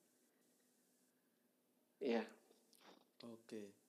[2.03, 2.27] Iya.
[3.23, 3.82] Oke.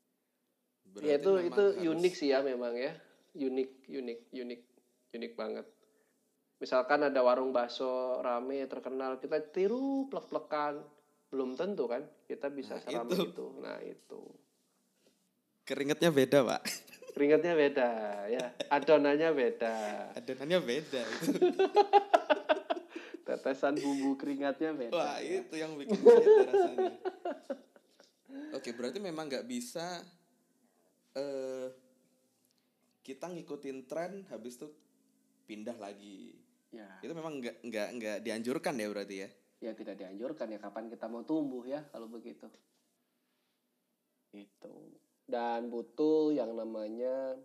[1.02, 2.94] Ya itu itu harus- unik sih ya memang ya.
[3.34, 4.62] Unik, unik, unik,
[5.12, 5.66] unik banget.
[6.62, 10.86] Misalkan ada warung bakso rame terkenal, kita tiru plek-plekan.
[11.34, 13.26] Belum tentu kan kita bisa Nah, itu.
[13.26, 13.46] itu.
[13.58, 14.22] Nah, itu.
[15.66, 16.62] Keringetnya beda, Pak.
[17.14, 17.89] Keringatnya beda
[18.30, 18.46] ya.
[18.70, 19.76] Adonannya beda.
[20.14, 21.30] Adonannya beda itu.
[23.24, 24.94] Tetesan bumbu keringatnya beda.
[24.94, 25.41] Wah, ya.
[25.41, 26.94] itu yang bikin beda rasanya.
[28.54, 30.04] Oke, berarti memang nggak bisa
[31.14, 31.70] eh
[33.03, 34.72] kita ngikutin tren habis itu
[35.43, 36.34] pindah lagi.
[36.74, 39.30] Ya, Itu memang nggak nggak nggak dianjurkan ya berarti ya.
[39.64, 42.49] ya tidak dianjurkan ya kapan kita mau tumbuh ya kalau begitu.
[44.34, 44.74] Itu.
[45.24, 47.38] Dan butuh yang namanya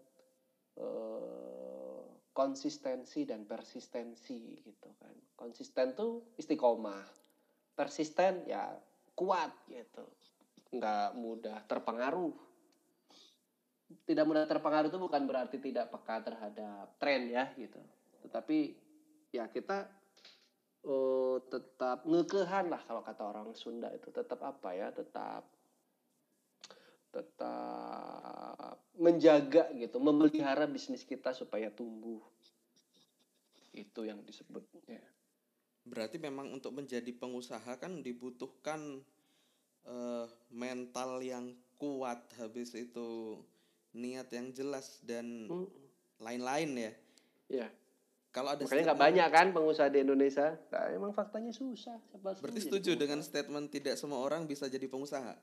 [0.80, 2.02] eh,
[2.32, 5.14] konsistensi dan persistensi gitu kan.
[5.34, 7.04] Konsisten tuh istiqomah.
[7.74, 8.74] Persisten ya
[9.14, 10.06] kuat gitu.
[10.74, 12.47] Nggak mudah terpengaruh.
[13.88, 17.80] Tidak mudah terpengaruh itu bukan berarti tidak peka terhadap tren ya gitu.
[18.24, 18.58] Tetapi
[19.32, 19.88] ya kita
[20.84, 24.12] eh, tetap ngekehan lah kalau kata orang Sunda itu.
[24.12, 25.48] Tetap apa ya tetap
[27.08, 32.20] tetap menjaga gitu memelihara bisnis kita supaya tumbuh.
[33.72, 35.00] Itu yang disebutnya.
[35.88, 39.00] Berarti memang untuk menjadi pengusaha kan dibutuhkan
[39.88, 43.40] eh, mental yang kuat habis itu
[43.92, 45.68] niat yang jelas dan Hmm,
[46.18, 46.92] lain-lain ya.
[47.48, 47.68] ya
[48.28, 50.54] Kalau ada makanya nggak banyak kan pengusaha di Indonesia.
[50.68, 51.96] Nah, emang faktanya susah.
[52.12, 55.34] Siapa Berarti setuju dengan statement tidak semua orang bisa jadi pengusaha?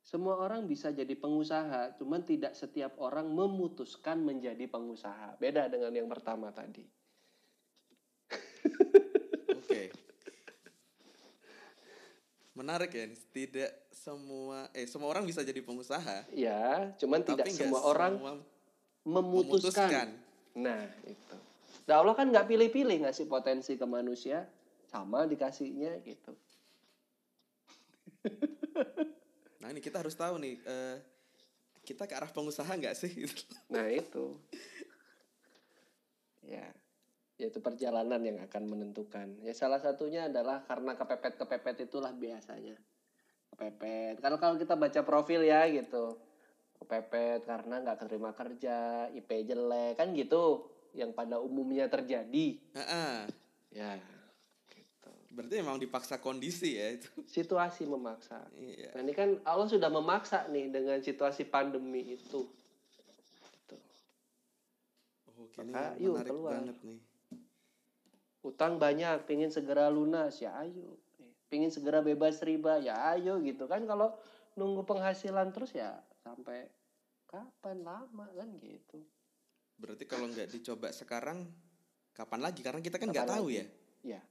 [0.00, 5.36] semua orang bisa jadi pengusaha cuman tidak setiap orang memutuskan menjadi pengusaha.
[5.36, 6.80] Beda dengan yang pertama tadi
[9.52, 9.92] Oke.
[12.58, 17.86] Menarik ya, tidak semua eh semua orang bisa jadi pengusaha, ya cuman tidak tapi semua
[17.86, 18.18] orang
[19.06, 20.10] memutuskan.
[20.58, 21.36] Nah, itu.
[21.86, 24.42] Nah, Allah kan nggak pilih-pilih ngasih potensi ke manusia,
[24.90, 26.32] sama dikasihnya gitu.
[29.58, 30.96] Nah ini kita harus tahu nih, eh,
[31.82, 33.26] kita ke arah pengusaha nggak sih?
[33.70, 34.34] Nah, itu.
[36.48, 36.64] Ya,
[37.38, 39.38] yaitu perjalanan yang akan menentukan.
[39.40, 42.74] Ya salah satunya adalah karena kepepet-kepepet itulah biasanya.
[43.54, 44.18] Kepepet.
[44.18, 46.18] Kalau kalau kita baca profil ya gitu.
[46.78, 50.66] Kepepet karena nggak keterima kerja, IP jelek, kan gitu.
[50.92, 52.58] Yang pada umumnya terjadi.
[52.74, 53.22] Ah,
[53.68, 54.00] Ya,
[54.72, 55.12] gitu.
[55.30, 57.06] berarti memang dipaksa kondisi ya itu.
[57.38, 58.42] Situasi memaksa.
[58.56, 58.98] Iya.
[58.98, 62.50] Nah ini kan Allah sudah memaksa nih dengan situasi pandemi itu.
[65.58, 66.52] Ini Maka yuk menarik keluar.
[66.58, 66.98] banget nih.
[68.46, 70.98] Utang banyak, pingin segera lunas, ya ayo.
[71.48, 73.82] Pingin segera bebas riba, ya ayo gitu kan.
[73.88, 74.14] Kalau
[74.54, 76.66] nunggu penghasilan terus ya sampai
[77.26, 79.02] kapan lama kan gitu.
[79.78, 81.46] Berarti kalau nggak dicoba sekarang,
[82.14, 82.60] kapan lagi?
[82.62, 83.66] Karena kita kan nggak tahu ya.
[84.02, 84.22] Ya,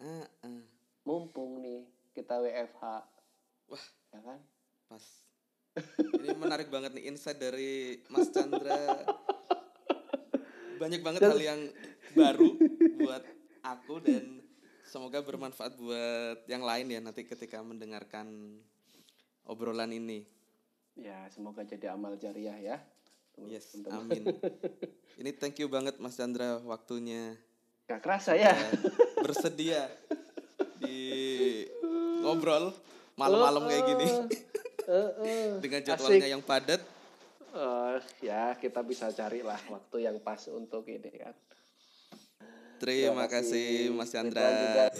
[0.00, 0.62] Ah, ah.
[1.06, 1.86] mumpung nih
[2.16, 2.82] kita WFH.
[3.70, 3.84] Wah.
[4.14, 4.40] Ya kan?
[4.90, 5.04] Pas.
[6.22, 8.74] Ini menarik banget nih insight dari Mas Chandra.
[10.82, 11.60] Banyak banget hal yang
[12.14, 12.58] baru
[12.98, 13.22] buat
[13.64, 14.44] aku dan
[14.84, 18.60] semoga bermanfaat buat yang lain ya nanti ketika mendengarkan
[19.42, 20.28] obrolan ini.
[20.94, 22.76] Ya, semoga jadi amal jariah ya.
[23.34, 24.30] Yes, teman-teman.
[24.30, 24.38] amin.
[25.18, 27.34] Ini thank you banget Mas Chandra waktunya
[27.90, 28.54] Gak kerasa ya.
[29.18, 29.90] bersedia
[30.78, 31.66] di
[32.22, 32.70] ngobrol
[33.14, 34.08] malam-malam kayak gini
[34.86, 35.48] Eh, eh.
[35.66, 35.88] dengan Asik.
[35.90, 36.78] jadwalnya yang padat.
[37.50, 41.34] Eh, ya kita bisa carilah waktu yang pas untuk ini kan.
[42.78, 44.90] Terima kasih Mas Chandra.